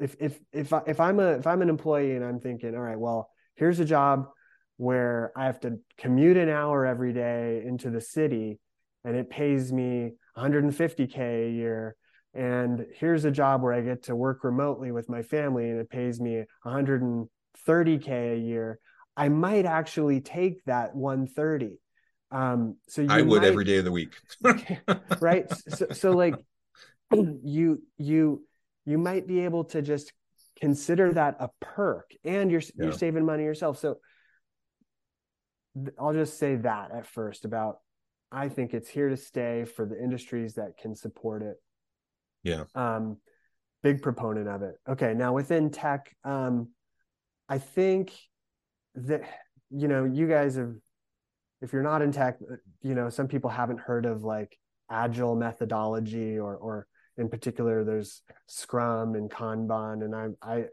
if 0.00 0.16
if 0.20 0.40
if 0.52 0.72
I, 0.72 0.82
if 0.86 1.00
I'm 1.00 1.20
a 1.20 1.32
if 1.32 1.46
I'm 1.46 1.62
an 1.62 1.68
employee 1.68 2.16
and 2.16 2.24
I'm 2.24 2.40
thinking 2.40 2.74
all 2.74 2.82
right 2.82 2.98
well 2.98 3.30
here's 3.54 3.80
a 3.80 3.84
job 3.84 4.28
where 4.76 5.32
I 5.36 5.44
have 5.46 5.60
to 5.60 5.78
commute 5.98 6.36
an 6.36 6.48
hour 6.48 6.86
every 6.86 7.12
day 7.12 7.62
into 7.64 7.90
the 7.90 8.00
city 8.00 8.58
and 9.04 9.16
it 9.16 9.30
pays 9.30 9.72
me 9.72 10.12
150k 10.36 11.48
a 11.48 11.50
year 11.50 11.96
and 12.34 12.86
here's 12.94 13.24
a 13.24 13.30
job 13.30 13.62
where 13.62 13.74
I 13.74 13.82
get 13.82 14.04
to 14.04 14.16
work 14.16 14.42
remotely 14.42 14.90
with 14.90 15.08
my 15.08 15.22
family 15.22 15.68
and 15.70 15.78
it 15.78 15.90
pays 15.90 16.20
me 16.20 16.44
100 16.62 17.28
30k 17.66 18.34
a 18.34 18.38
year 18.38 18.78
i 19.16 19.28
might 19.28 19.66
actually 19.66 20.20
take 20.20 20.64
that 20.64 20.94
130 20.94 21.78
um 22.30 22.76
so 22.88 23.06
i 23.08 23.20
would 23.20 23.42
might, 23.42 23.48
every 23.48 23.64
day 23.64 23.76
of 23.76 23.84
the 23.84 23.92
week. 23.92 24.14
Right? 25.20 25.46
So, 25.68 25.86
so 25.92 26.10
like 26.12 26.34
you 27.12 27.82
you 27.98 28.42
you 28.84 28.98
might 28.98 29.26
be 29.26 29.40
able 29.40 29.64
to 29.64 29.82
just 29.82 30.12
consider 30.60 31.12
that 31.12 31.36
a 31.40 31.50
perk 31.60 32.10
and 32.24 32.50
you're 32.50 32.60
yeah. 32.60 32.84
you're 32.84 32.92
saving 32.92 33.24
money 33.24 33.44
yourself. 33.44 33.78
So 33.78 33.98
i'll 35.98 36.12
just 36.12 36.38
say 36.38 36.56
that 36.56 36.90
at 36.90 37.06
first 37.06 37.46
about 37.46 37.78
i 38.30 38.46
think 38.46 38.74
it's 38.74 38.90
here 38.90 39.08
to 39.08 39.16
stay 39.16 39.64
for 39.64 39.86
the 39.86 39.98
industries 39.98 40.54
that 40.54 40.76
can 40.76 40.94
support 40.94 41.42
it. 41.42 41.56
Yeah. 42.42 42.64
Um 42.74 43.18
big 43.82 44.02
proponent 44.02 44.48
of 44.48 44.62
it. 44.62 44.74
Okay 44.88 45.14
now 45.14 45.32
within 45.32 45.70
tech 45.70 46.14
um 46.24 46.68
I 47.52 47.58
think 47.58 48.14
that 48.94 49.20
you 49.68 49.86
know 49.86 50.04
you 50.04 50.26
guys 50.26 50.56
have 50.56 50.72
if 51.60 51.70
you're 51.70 51.82
not 51.82 52.00
in 52.00 52.10
tech 52.10 52.38
uh, 52.50 52.56
you 52.80 52.94
know 52.94 53.10
some 53.10 53.28
people 53.28 53.50
haven't 53.50 53.78
heard 53.78 54.06
of 54.06 54.24
like 54.24 54.56
agile 54.90 55.36
methodology 55.36 56.38
or 56.38 56.56
or 56.56 56.86
in 57.18 57.28
particular 57.28 57.84
there's 57.84 58.22
scrum 58.46 59.14
and 59.16 59.30
kanban 59.30 60.02
and 60.02 60.14
i 60.14 60.28
i 60.54 60.64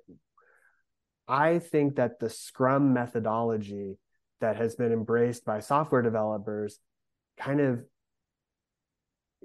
i 1.27 1.59
think 1.59 1.97
that 1.97 2.17
the 2.21 2.29
scrum 2.29 2.93
methodology 2.93 3.97
that 4.39 4.55
has 4.55 4.75
been 4.75 4.93
embraced 4.93 5.43
by 5.43 5.59
software 5.59 6.01
developers 6.01 6.79
kind 7.37 7.59
of 7.59 7.83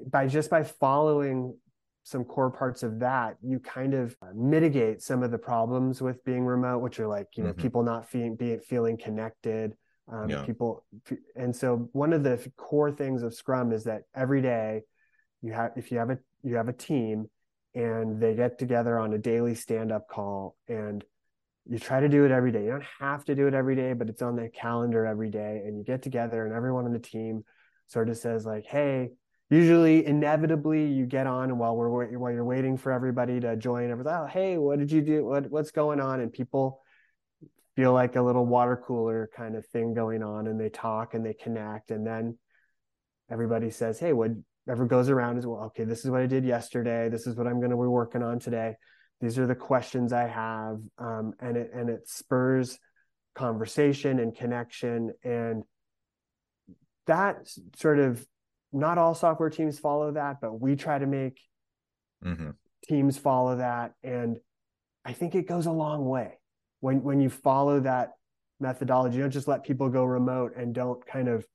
by 0.06 0.28
just 0.28 0.50
by 0.50 0.62
following 0.62 1.56
some 2.04 2.22
core 2.22 2.50
parts 2.50 2.82
of 2.82 3.00
that, 3.00 3.38
you 3.42 3.58
kind 3.58 3.94
of 3.94 4.14
mitigate 4.34 5.00
some 5.00 5.22
of 5.22 5.30
the 5.30 5.38
problems 5.38 6.02
with 6.02 6.22
being 6.22 6.44
remote, 6.44 6.80
which 6.80 7.00
are 7.00 7.06
like, 7.06 7.28
you 7.34 7.42
know, 7.42 7.50
mm-hmm. 7.50 7.62
people 7.62 7.82
not 7.82 8.08
feeling, 8.08 8.36
be, 8.36 8.58
feeling 8.58 8.98
connected. 8.98 9.74
Um, 10.12 10.28
yeah. 10.28 10.44
People, 10.44 10.84
and 11.34 11.56
so 11.56 11.88
one 11.92 12.12
of 12.12 12.22
the 12.22 12.38
core 12.58 12.92
things 12.92 13.22
of 13.22 13.34
Scrum 13.34 13.72
is 13.72 13.84
that 13.84 14.02
every 14.14 14.42
day 14.42 14.82
you 15.40 15.52
have, 15.52 15.70
if 15.76 15.90
you 15.90 15.96
have 15.96 16.10
a, 16.10 16.18
you 16.42 16.56
have 16.56 16.68
a 16.68 16.74
team 16.74 17.30
and 17.74 18.20
they 18.20 18.34
get 18.34 18.58
together 18.58 18.98
on 18.98 19.14
a 19.14 19.18
daily 19.18 19.54
stand 19.54 19.90
up 19.90 20.06
call 20.06 20.56
and 20.68 21.02
you 21.66 21.78
try 21.78 22.00
to 22.00 22.08
do 22.10 22.26
it 22.26 22.30
every 22.30 22.52
day. 22.52 22.64
You 22.64 22.70
don't 22.72 22.84
have 23.00 23.24
to 23.24 23.34
do 23.34 23.46
it 23.46 23.54
every 23.54 23.76
day, 23.76 23.94
but 23.94 24.10
it's 24.10 24.20
on 24.20 24.36
the 24.36 24.50
calendar 24.50 25.06
every 25.06 25.30
day. 25.30 25.62
And 25.64 25.78
you 25.78 25.84
get 25.84 26.02
together 26.02 26.44
and 26.44 26.54
everyone 26.54 26.84
on 26.84 26.92
the 26.92 26.98
team 26.98 27.44
sort 27.86 28.10
of 28.10 28.18
says 28.18 28.44
like, 28.44 28.66
Hey, 28.66 29.12
usually 29.54 30.04
inevitably 30.04 30.86
you 30.86 31.06
get 31.06 31.26
on 31.26 31.50
and 31.50 31.58
while 31.58 31.76
we're 31.76 32.18
while 32.18 32.32
you're 32.32 32.44
waiting 32.44 32.76
for 32.76 32.90
everybody 32.90 33.38
to 33.38 33.56
join 33.56 33.90
everything 33.90 34.12
oh 34.12 34.26
hey 34.26 34.58
what 34.58 34.78
did 34.78 34.90
you 34.90 35.00
do? 35.00 35.24
What 35.24 35.50
what's 35.50 35.70
going 35.70 36.00
on? 36.00 36.20
And 36.20 36.32
people 36.32 36.82
feel 37.76 37.92
like 37.92 38.16
a 38.16 38.22
little 38.22 38.44
water 38.44 38.76
cooler 38.76 39.30
kind 39.36 39.56
of 39.56 39.64
thing 39.66 39.94
going 39.94 40.22
on 40.22 40.46
and 40.46 40.60
they 40.60 40.68
talk 40.68 41.14
and 41.14 41.24
they 41.24 41.34
connect 41.34 41.90
and 41.90 42.06
then 42.06 42.36
everybody 43.30 43.70
says 43.70 43.98
hey 43.98 44.12
whatever 44.12 44.86
goes 44.86 45.08
around 45.08 45.38
is 45.38 45.46
well 45.46 45.64
okay 45.64 45.84
this 45.84 46.04
is 46.04 46.10
what 46.10 46.20
i 46.20 46.26
did 46.26 46.44
yesterday. 46.44 47.08
This 47.08 47.26
is 47.26 47.36
what 47.36 47.46
i'm 47.46 47.60
going 47.60 47.70
to 47.70 47.76
be 47.76 47.82
working 47.82 48.22
on 48.22 48.38
today. 48.38 48.74
These 49.20 49.38
are 49.38 49.46
the 49.46 49.54
questions 49.54 50.12
i 50.12 50.26
have. 50.26 50.78
Um, 50.98 51.32
and 51.40 51.56
it 51.56 51.70
and 51.72 51.88
it 51.88 52.08
spurs 52.08 52.78
conversation 53.34 54.18
and 54.20 54.34
connection 54.34 55.12
and 55.24 55.64
that 57.06 57.46
sort 57.76 57.98
of 57.98 58.24
not 58.74 58.98
all 58.98 59.14
software 59.14 59.50
teams 59.50 59.78
follow 59.78 60.12
that, 60.12 60.40
but 60.40 60.60
we 60.60 60.76
try 60.76 60.98
to 60.98 61.06
make 61.06 61.40
mm-hmm. 62.24 62.50
teams 62.86 63.16
follow 63.16 63.56
that. 63.56 63.94
And 64.02 64.38
I 65.04 65.12
think 65.12 65.34
it 65.34 65.46
goes 65.46 65.66
a 65.66 65.72
long 65.72 66.04
way 66.04 66.38
when 66.80 67.02
when 67.02 67.20
you 67.20 67.30
follow 67.30 67.80
that 67.80 68.10
methodology. 68.60 69.16
You 69.16 69.22
don't 69.22 69.30
just 69.30 69.48
let 69.48 69.64
people 69.64 69.88
go 69.88 70.04
remote 70.04 70.56
and 70.56 70.74
don't 70.74 71.04
kind 71.06 71.28
of 71.28 71.46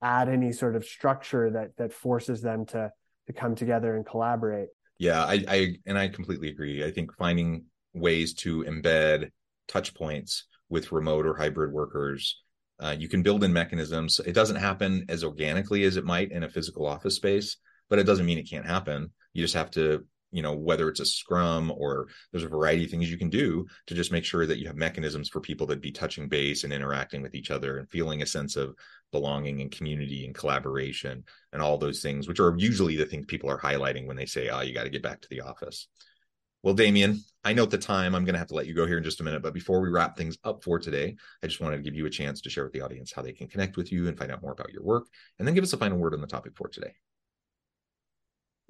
add 0.00 0.28
any 0.28 0.52
sort 0.52 0.76
of 0.76 0.84
structure 0.84 1.50
that 1.50 1.76
that 1.76 1.92
forces 1.92 2.40
them 2.40 2.64
to 2.66 2.92
to 3.26 3.32
come 3.32 3.54
together 3.54 3.96
and 3.96 4.06
collaborate. 4.06 4.68
Yeah, 4.98 5.24
I, 5.24 5.44
I 5.48 5.74
and 5.86 5.98
I 5.98 6.08
completely 6.08 6.48
agree. 6.48 6.84
I 6.84 6.90
think 6.90 7.14
finding 7.16 7.64
ways 7.94 8.34
to 8.34 8.64
embed 8.64 9.30
touch 9.66 9.94
points 9.94 10.46
with 10.68 10.92
remote 10.92 11.26
or 11.26 11.34
hybrid 11.34 11.72
workers. 11.72 12.42
Uh, 12.80 12.94
you 12.98 13.08
can 13.08 13.22
build 13.22 13.44
in 13.44 13.52
mechanisms. 13.52 14.20
It 14.24 14.32
doesn't 14.32 14.56
happen 14.56 15.04
as 15.08 15.24
organically 15.24 15.84
as 15.84 15.96
it 15.96 16.04
might 16.04 16.30
in 16.32 16.44
a 16.44 16.48
physical 16.48 16.86
office 16.86 17.16
space, 17.16 17.56
but 17.88 17.98
it 17.98 18.04
doesn't 18.04 18.26
mean 18.26 18.38
it 18.38 18.48
can't 18.48 18.66
happen. 18.66 19.10
You 19.32 19.42
just 19.42 19.54
have 19.54 19.70
to 19.72 20.04
you 20.30 20.42
know 20.42 20.54
whether 20.54 20.88
it's 20.88 21.00
a 21.00 21.06
scrum 21.06 21.72
or 21.74 22.08
there's 22.30 22.44
a 22.44 22.48
variety 22.48 22.84
of 22.84 22.90
things 22.90 23.10
you 23.10 23.18
can 23.18 23.30
do 23.30 23.66
to 23.86 23.94
just 23.94 24.12
make 24.12 24.24
sure 24.24 24.46
that 24.46 24.58
you 24.58 24.66
have 24.66 24.76
mechanisms 24.76 25.28
for 25.28 25.40
people 25.40 25.66
to 25.66 25.76
be 25.76 25.90
touching 25.90 26.28
base 26.28 26.64
and 26.64 26.72
interacting 26.72 27.22
with 27.22 27.34
each 27.34 27.50
other 27.50 27.78
and 27.78 27.90
feeling 27.90 28.22
a 28.22 28.26
sense 28.26 28.56
of 28.56 28.74
belonging 29.10 29.62
and 29.62 29.70
community 29.70 30.26
and 30.26 30.34
collaboration 30.34 31.24
and 31.52 31.62
all 31.62 31.78
those 31.78 32.02
things 32.02 32.28
which 32.28 32.40
are 32.40 32.54
usually 32.58 32.96
the 32.96 33.06
things 33.06 33.24
people 33.26 33.50
are 33.50 33.58
highlighting 33.58 34.06
when 34.06 34.16
they 34.16 34.26
say 34.26 34.48
oh 34.50 34.60
you 34.60 34.74
got 34.74 34.84
to 34.84 34.90
get 34.90 35.02
back 35.02 35.20
to 35.20 35.28
the 35.30 35.40
office 35.40 35.88
well 36.62 36.74
damien 36.74 37.20
i 37.44 37.52
note 37.52 37.70
the 37.70 37.78
time 37.78 38.14
i'm 38.14 38.24
going 38.24 38.34
to 38.34 38.38
have 38.38 38.48
to 38.48 38.54
let 38.54 38.66
you 38.66 38.74
go 38.74 38.86
here 38.86 38.98
in 38.98 39.04
just 39.04 39.20
a 39.20 39.24
minute 39.24 39.42
but 39.42 39.54
before 39.54 39.80
we 39.80 39.88
wrap 39.88 40.16
things 40.16 40.36
up 40.44 40.62
for 40.62 40.78
today 40.78 41.14
i 41.42 41.46
just 41.46 41.60
wanted 41.60 41.76
to 41.76 41.82
give 41.82 41.94
you 41.94 42.06
a 42.06 42.10
chance 42.10 42.40
to 42.40 42.50
share 42.50 42.64
with 42.64 42.72
the 42.72 42.80
audience 42.80 43.12
how 43.12 43.22
they 43.22 43.32
can 43.32 43.48
connect 43.48 43.76
with 43.76 43.92
you 43.92 44.08
and 44.08 44.18
find 44.18 44.30
out 44.30 44.42
more 44.42 44.52
about 44.52 44.72
your 44.72 44.82
work 44.82 45.06
and 45.38 45.46
then 45.46 45.54
give 45.54 45.64
us 45.64 45.72
a 45.72 45.78
final 45.78 45.98
word 45.98 46.14
on 46.14 46.20
the 46.20 46.26
topic 46.26 46.52
for 46.56 46.68
today. 46.68 46.92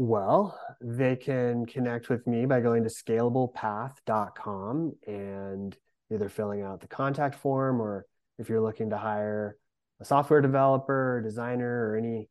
Well, 0.00 0.56
they 0.80 1.16
can 1.16 1.66
connect 1.66 2.08
with 2.08 2.24
me 2.26 2.46
by 2.46 2.60
going 2.60 2.84
to 2.84 2.88
scalablepath.com 2.88 4.92
and 5.06 5.76
either 6.12 6.28
filling 6.28 6.62
out 6.62 6.80
the 6.80 6.86
contact 6.86 7.34
form 7.34 7.82
or 7.82 8.06
if 8.38 8.48
you're 8.48 8.60
looking 8.60 8.90
to 8.90 8.96
hire 8.96 9.56
a 10.00 10.04
software 10.04 10.40
developer, 10.40 11.20
designer, 11.20 11.90
or 11.90 11.96
any 11.96 12.28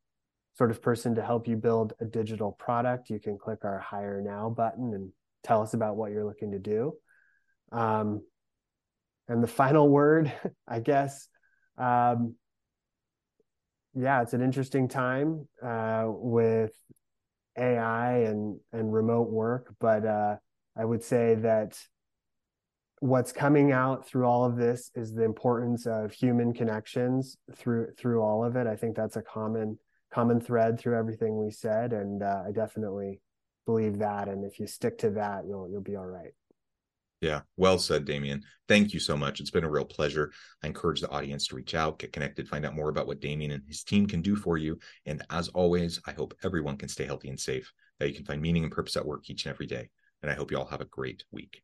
sort 0.57 0.71
of 0.71 0.81
person 0.81 1.15
to 1.15 1.21
help 1.21 1.45
you 1.45 1.57
build 1.57 1.91
a 1.99 2.05
digital 2.05 2.53
product, 2.53 3.09
you 3.09 3.19
can 3.19 3.37
click 3.37 3.65
our 3.65 3.79
Hire 3.79 4.21
Now 4.21 4.49
button 4.49 4.93
and 4.93 5.11
tell 5.43 5.62
us 5.62 5.73
about 5.73 5.95
what 5.95 6.12
you're 6.12 6.26
looking 6.26 6.52
to 6.52 6.60
do. 6.60 6.93
Um, 7.71 8.21
and 9.28 9.43
the 9.43 9.47
final 9.47 9.89
word, 9.89 10.32
I 10.67 10.80
guess, 10.80 11.28
um, 11.78 12.36
yeah, 13.93 14.21
it's 14.21 14.34
an 14.34 14.41
interesting 14.41 14.88
time 14.88 15.47
uh, 15.63 16.06
with 16.08 16.71
AI 17.58 18.19
and 18.19 18.60
and 18.71 18.93
remote 18.93 19.30
work, 19.30 19.73
but 19.80 20.06
uh, 20.06 20.36
I 20.76 20.86
would 20.86 21.04
say 21.04 21.36
that 21.36 21.80
what's 23.00 23.32
coming 23.32 23.71
out 23.71 24.08
through 24.08 24.26
all 24.26 24.45
of 24.45 24.56
this 24.56 24.91
is 24.95 25.13
the 25.13 25.23
importance 25.23 25.86
of 25.86 26.12
human 26.12 26.54
connections 26.54 27.38
through 27.56 27.88
through 27.97 28.21
all 28.21 28.43
of 28.43 28.56
it. 28.56 28.67
I 28.67 28.76
think 28.76 28.95
that's 28.95 29.17
a 29.17 29.21
common 29.21 29.80
common 30.13 30.39
thread 30.39 30.80
through 30.80 30.97
everything 30.97 31.38
we 31.38 31.52
said, 31.52 31.91
and 31.93 32.21
uh, 32.21 32.43
I 32.47 32.52
definitely 32.52 33.19
believe 33.67 33.99
that. 33.99 34.27
And 34.27 34.43
if 34.43 34.60
you 34.60 34.65
stick 34.65 34.97
to 34.99 35.12
that, 35.12 35.45
you'll 35.47 35.69
you'll 35.69 35.82
be 35.82 35.95
all 35.95 36.08
right. 36.08 36.32
Yeah, 37.21 37.41
well 37.58 37.80
said, 37.80 38.06
Damien. 38.06 38.43
Thank 38.67 38.93
you 38.93 38.99
so 38.99 39.17
much. 39.17 39.39
It's 39.39 39.49
been 39.49 39.63
a 39.63 39.69
real 39.69 39.86
pleasure. 39.86 40.32
I 40.63 40.67
encourage 40.67 41.01
the 41.01 41.10
audience 41.10 41.47
to 41.47 41.56
reach 41.56 41.73
out, 41.73 41.97
get 41.97 42.13
connected, 42.13 42.47
find 42.47 42.63
out 42.63 42.75
more 42.75 42.89
about 42.89 43.08
what 43.08 43.19
Damien 43.19 43.51
and 43.51 43.63
his 43.67 43.84
team 43.84 44.06
can 44.06 44.21
do 44.21 44.36
for 44.36 44.58
you. 44.58 44.77
And 45.08 45.23
as 45.32 45.47
always, 45.49 45.99
I 46.06 46.12
hope 46.12 46.36
everyone 46.43 46.77
can 46.77 46.89
stay 46.89 47.06
healthy 47.06 47.30
and 47.30 47.39
safe, 47.39 47.71
that 47.99 48.08
you 48.08 48.13
can 48.13 48.25
find 48.25 48.39
meaning 48.39 48.63
and 48.63 48.71
purpose 48.71 48.95
at 48.97 49.06
work 49.06 49.30
each 49.30 49.45
and 49.45 49.53
every 49.53 49.65
day. 49.65 49.89
And 50.21 50.32
I 50.32 50.36
hope 50.36 50.51
you 50.51 50.60
all 50.60 50.67
have 50.67 50.82
a 50.82 50.86
great 50.86 51.23
week. 51.32 51.63